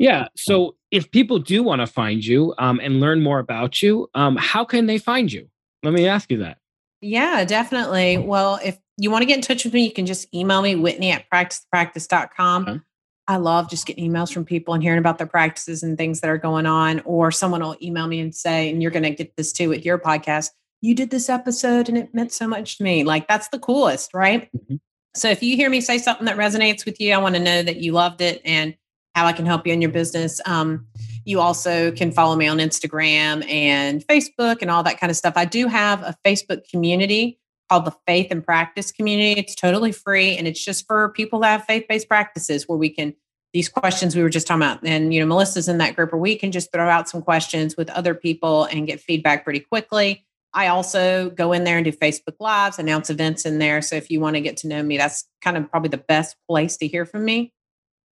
Yeah. 0.00 0.28
So 0.34 0.76
if 0.90 1.10
people 1.10 1.38
do 1.38 1.62
want 1.62 1.82
to 1.82 1.86
find 1.86 2.24
you 2.24 2.54
um, 2.56 2.80
and 2.82 3.00
learn 3.00 3.22
more 3.22 3.38
about 3.38 3.82
you, 3.82 4.08
um, 4.14 4.34
how 4.36 4.64
can 4.64 4.86
they 4.86 4.96
find 4.96 5.30
you? 5.30 5.46
Let 5.82 5.92
me 5.92 6.08
ask 6.08 6.30
you 6.30 6.38
that. 6.38 6.56
Yeah, 7.02 7.44
definitely. 7.44 8.16
Well, 8.16 8.58
if 8.64 8.78
you 8.96 9.10
want 9.10 9.22
to 9.22 9.26
get 9.26 9.36
in 9.36 9.42
touch 9.42 9.62
with 9.62 9.74
me, 9.74 9.84
you 9.84 9.92
can 9.92 10.06
just 10.06 10.34
email 10.34 10.62
me, 10.62 10.74
Whitney 10.74 11.12
at 11.12 11.26
practicepractice.com. 11.30 12.68
Okay. 12.68 12.80
I 13.28 13.36
love 13.36 13.68
just 13.68 13.86
getting 13.86 14.10
emails 14.10 14.32
from 14.32 14.46
people 14.46 14.72
and 14.72 14.82
hearing 14.82 14.98
about 14.98 15.18
their 15.18 15.26
practices 15.26 15.82
and 15.82 15.98
things 15.98 16.20
that 16.20 16.30
are 16.30 16.38
going 16.38 16.64
on. 16.64 17.00
Or 17.00 17.30
someone 17.30 17.60
will 17.60 17.76
email 17.82 18.06
me 18.06 18.20
and 18.20 18.34
say, 18.34 18.70
and 18.70 18.82
you're 18.82 18.90
going 18.90 19.02
to 19.02 19.10
get 19.10 19.36
this 19.36 19.52
too 19.52 19.68
with 19.68 19.84
your 19.84 19.98
podcast, 19.98 20.48
you 20.80 20.94
did 20.94 21.10
this 21.10 21.28
episode 21.28 21.90
and 21.90 21.98
it 21.98 22.14
meant 22.14 22.32
so 22.32 22.48
much 22.48 22.78
to 22.78 22.84
me. 22.84 23.04
Like 23.04 23.28
that's 23.28 23.48
the 23.48 23.58
coolest, 23.58 24.14
right? 24.14 24.48
Mm-hmm. 24.56 24.76
So 25.14 25.28
if 25.28 25.42
you 25.42 25.56
hear 25.56 25.68
me 25.68 25.82
say 25.82 25.98
something 25.98 26.24
that 26.24 26.38
resonates 26.38 26.86
with 26.86 27.00
you, 27.00 27.12
I 27.12 27.18
want 27.18 27.34
to 27.34 27.40
know 27.40 27.62
that 27.62 27.76
you 27.76 27.92
loved 27.92 28.22
it 28.22 28.40
and 28.46 28.74
how 29.14 29.26
I 29.26 29.32
can 29.32 29.46
help 29.46 29.66
you 29.66 29.72
in 29.72 29.82
your 29.82 29.90
business. 29.90 30.40
Um, 30.46 30.86
you 31.24 31.40
also 31.40 31.92
can 31.92 32.12
follow 32.12 32.36
me 32.36 32.46
on 32.46 32.58
Instagram 32.58 33.48
and 33.48 34.06
Facebook 34.06 34.62
and 34.62 34.70
all 34.70 34.82
that 34.82 34.98
kind 34.98 35.10
of 35.10 35.16
stuff. 35.16 35.34
I 35.36 35.44
do 35.44 35.66
have 35.66 36.02
a 36.02 36.16
Facebook 36.24 36.68
community 36.68 37.38
called 37.68 37.84
the 37.84 37.94
Faith 38.06 38.32
in 38.32 38.42
Practice 38.42 38.90
Community. 38.90 39.38
It's 39.38 39.54
totally 39.54 39.92
free 39.92 40.36
and 40.36 40.46
it's 40.46 40.64
just 40.64 40.86
for 40.86 41.10
people 41.10 41.40
that 41.40 41.50
have 41.50 41.64
faith 41.64 41.86
based 41.88 42.08
practices 42.08 42.68
where 42.68 42.78
we 42.78 42.88
can, 42.90 43.14
these 43.52 43.68
questions 43.68 44.16
we 44.16 44.22
were 44.22 44.30
just 44.30 44.46
talking 44.46 44.62
about. 44.62 44.80
And, 44.84 45.12
you 45.12 45.20
know, 45.20 45.26
Melissa's 45.26 45.68
in 45.68 45.78
that 45.78 45.94
group 45.94 46.12
where 46.12 46.20
we 46.20 46.36
can 46.36 46.52
just 46.52 46.72
throw 46.72 46.88
out 46.88 47.08
some 47.08 47.22
questions 47.22 47.76
with 47.76 47.90
other 47.90 48.14
people 48.14 48.64
and 48.64 48.86
get 48.86 49.00
feedback 49.00 49.44
pretty 49.44 49.60
quickly. 49.60 50.24
I 50.52 50.66
also 50.68 51.30
go 51.30 51.52
in 51.52 51.62
there 51.62 51.76
and 51.76 51.84
do 51.84 51.92
Facebook 51.92 52.34
Lives, 52.40 52.78
announce 52.78 53.08
events 53.08 53.44
in 53.44 53.58
there. 53.58 53.82
So 53.82 53.94
if 53.94 54.10
you 54.10 54.20
want 54.20 54.34
to 54.34 54.40
get 54.40 54.56
to 54.58 54.68
know 54.68 54.82
me, 54.82 54.96
that's 54.96 55.24
kind 55.42 55.56
of 55.56 55.70
probably 55.70 55.90
the 55.90 55.98
best 55.98 56.36
place 56.48 56.76
to 56.78 56.88
hear 56.88 57.06
from 57.06 57.24
me. 57.24 57.52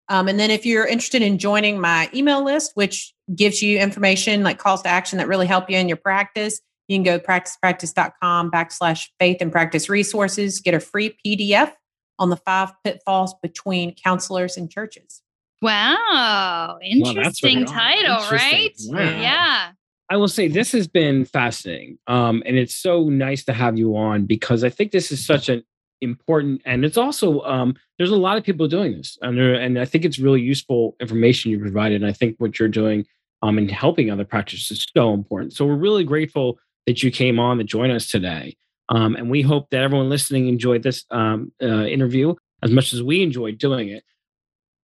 Um, 0.09 0.29
and 0.29 0.39
then 0.39 0.51
if 0.51 0.67
you're 0.67 0.87
interested 0.87 1.23
in 1.23 1.39
joining 1.39 1.81
my 1.81 2.11
email 2.15 2.45
list, 2.45 2.73
which 2.75 3.15
gives 3.35 3.63
you 3.63 3.79
information 3.79 4.43
like 4.43 4.59
calls 4.59 4.83
to 4.83 4.89
action 4.89 5.19
that 5.19 5.29
really 5.29 5.47
help 5.47 5.71
you 5.71 5.79
in 5.79 5.89
your 5.89 5.97
practice, 5.97 6.61
you 6.89 6.97
can 6.97 7.03
go 7.03 7.19
practicepractice.com 7.19 8.51
backslash 8.51 9.09
faith 9.19 9.39
in 9.41 9.51
practice 9.51 9.89
resources, 9.89 10.61
get 10.61 10.75
a 10.75 10.81
free 10.81 11.17
PDF 11.25 11.73
on 12.19 12.31
the 12.31 12.37
five 12.37 12.73
pitfalls 12.85 13.35
between 13.43 13.95
counselors 13.95 14.57
and 14.57 14.71
churches. 14.71 15.23
Wow. 15.63 16.79
Interesting 16.83 17.65
well, 17.65 17.75
title, 17.75 18.23
Interesting. 18.23 18.95
right? 18.95 19.13
Wow. 19.13 19.21
Yeah. 19.21 19.71
I 20.11 20.17
will 20.19 20.29
say 20.29 20.49
this 20.49 20.73
has 20.73 20.87
been 20.87 21.25
fascinating. 21.25 21.99
Um, 22.07 22.43
and 22.45 22.57
it's 22.57 22.77
so 22.77 23.09
nice 23.09 23.45
to 23.45 23.55
have 23.55 23.79
you 23.79 23.97
on 23.97 24.27
because 24.27 24.63
I 24.63 24.69
think 24.69 24.93
this 24.93 25.11
is 25.11 25.25
such 25.25 25.49
an 25.49 25.65
important 26.05 26.63
and 26.65 26.85
it's 26.85 26.97
also 26.97 27.41
um, 27.43 27.75
there's 27.99 28.11
a 28.11 28.17
lot 28.17 28.37
of 28.37 28.45
people 28.45 28.69
doing 28.69 28.93
this 28.93 29.19
and, 29.23 29.39
and 29.39 29.79
i 29.79 29.85
think 29.85 30.05
it's 30.05 30.19
really 30.19 30.41
useful 30.41 30.95
information 31.01 31.51
you 31.51 31.59
provided 31.59 32.03
and 32.03 32.09
i 32.09 32.13
think 32.13 32.37
what 32.39 32.59
you're 32.59 32.69
doing 32.69 33.05
um, 33.43 33.59
and 33.59 33.71
helping 33.71 34.11
other 34.11 34.25
practices 34.25 34.71
is 34.71 34.87
so 34.97 35.13
important 35.13 35.53
so 35.53 35.67
we're 35.67 35.75
really 35.75 36.05
grateful 36.05 36.59
that 36.87 37.03
you 37.03 37.11
came 37.11 37.39
on 37.39 37.59
to 37.59 37.65
join 37.65 37.91
us 37.91 38.09
today 38.09 38.57
um, 38.91 39.17
and 39.17 39.31
we 39.31 39.43
hope 39.43 39.71
that 39.71 39.83
everyone 39.83 40.11
listening 40.11 40.47
enjoyed 40.47 40.83
this 40.83 41.05
um, 41.11 41.51
uh, 41.63 41.85
interview 41.87 42.35
as 42.63 42.71
much 42.71 42.93
as 42.93 43.03
we 43.03 43.23
enjoyed 43.23 43.59
doing 43.59 43.89
it 43.89 44.05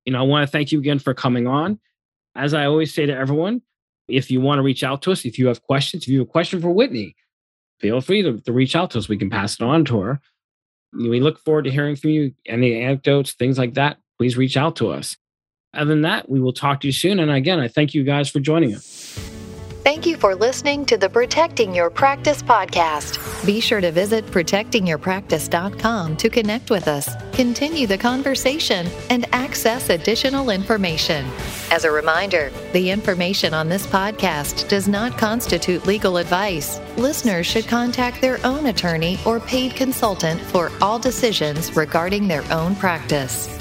you 0.05 0.13
know 0.13 0.19
i 0.19 0.23
want 0.23 0.47
to 0.47 0.51
thank 0.51 0.73
you 0.73 0.79
again 0.79 0.99
for 0.99 1.15
coming 1.15 1.47
on 1.47 1.79
as 2.35 2.55
i 2.55 2.65
always 2.65 2.93
say 2.93 3.07
to 3.07 3.15
everyone 3.15 3.63
if 4.09 4.29
you 4.29 4.41
want 4.41 4.59
to 4.59 4.63
reach 4.63 4.83
out 4.83 5.03
to 5.03 5.13
us 5.13 5.25
if 5.25 5.39
you 5.39 5.47
have 5.47 5.63
questions 5.63 6.03
if 6.05 6.09
you 6.09 6.19
have 6.19 6.29
a 6.29 6.31
question 6.31 6.61
for 6.61 6.71
whitney 6.71 7.15
feel 7.81 8.01
free 8.01 8.23
to, 8.23 8.39
to 8.41 8.53
reach 8.53 8.77
out 8.77 8.91
to 8.93 8.99
us. 8.99 9.09
We 9.09 9.17
can 9.17 9.31
pass 9.31 9.55
it 9.55 9.63
on 9.63 9.85
to 9.87 10.01
her. 10.01 10.21
We 10.93 11.21
look 11.21 11.39
forward 11.39 11.65
to 11.65 11.71
hearing 11.71 11.97
from 11.97 12.11
you. 12.11 12.35
Any 12.47 12.83
anecdotes, 12.83 13.33
things 13.33 13.59
like 13.59 13.75
that, 13.75 13.99
please 14.19 14.37
reach 14.37 14.57
out 14.57 14.77
to 14.77 14.91
us. 14.91 15.17
Other 15.73 15.91
than 15.91 16.03
that, 16.03 16.29
we 16.29 16.41
will 16.41 16.53
talk 16.53 16.81
to 16.81 16.89
you 16.89 16.93
soon. 16.93 17.21
And 17.21 17.31
again, 17.31 17.61
I 17.61 17.69
thank 17.69 17.95
you 17.95 18.03
guys 18.03 18.29
for 18.29 18.41
joining 18.41 18.75
us. 18.75 19.30
Thank 19.91 20.07
you 20.07 20.17
for 20.17 20.37
listening 20.37 20.87
to 20.87 20.97
the 20.97 21.11
Protecting 21.11 21.75
Your 21.75 21.91
Practice 21.91 22.43
podcast. 22.43 23.19
Be 23.45 23.59
sure 23.59 23.81
to 23.81 23.91
visit 23.91 24.25
protectingyourpractice.com 24.27 26.17
to 26.17 26.31
connect 26.31 26.71
with 26.71 26.87
us, 26.87 27.13
continue 27.33 27.89
the 27.89 27.99
conversation, 27.99 28.87
and 29.11 29.27
access 29.35 29.91
additional 29.91 30.51
information. 30.51 31.27
As 31.73 31.83
a 31.83 31.91
reminder, 31.91 32.53
the 32.73 32.89
information 32.89 33.53
on 33.53 33.69
this 33.69 33.85
podcast 33.85 34.69
does 34.69 34.87
not 34.87 35.19
constitute 35.19 35.85
legal 35.89 36.19
advice. 36.19 36.79
Listeners 36.97 37.49
should 37.49 37.67
contact 37.67 38.21
their 38.21 38.39
own 38.47 38.67
attorney 38.67 39.19
or 39.27 39.41
paid 39.41 39.75
consultant 39.75 40.41
for 40.41 40.71
all 40.81 41.01
decisions 41.01 41.75
regarding 41.75 42.29
their 42.29 42.45
own 42.53 42.77
practice. 42.77 43.60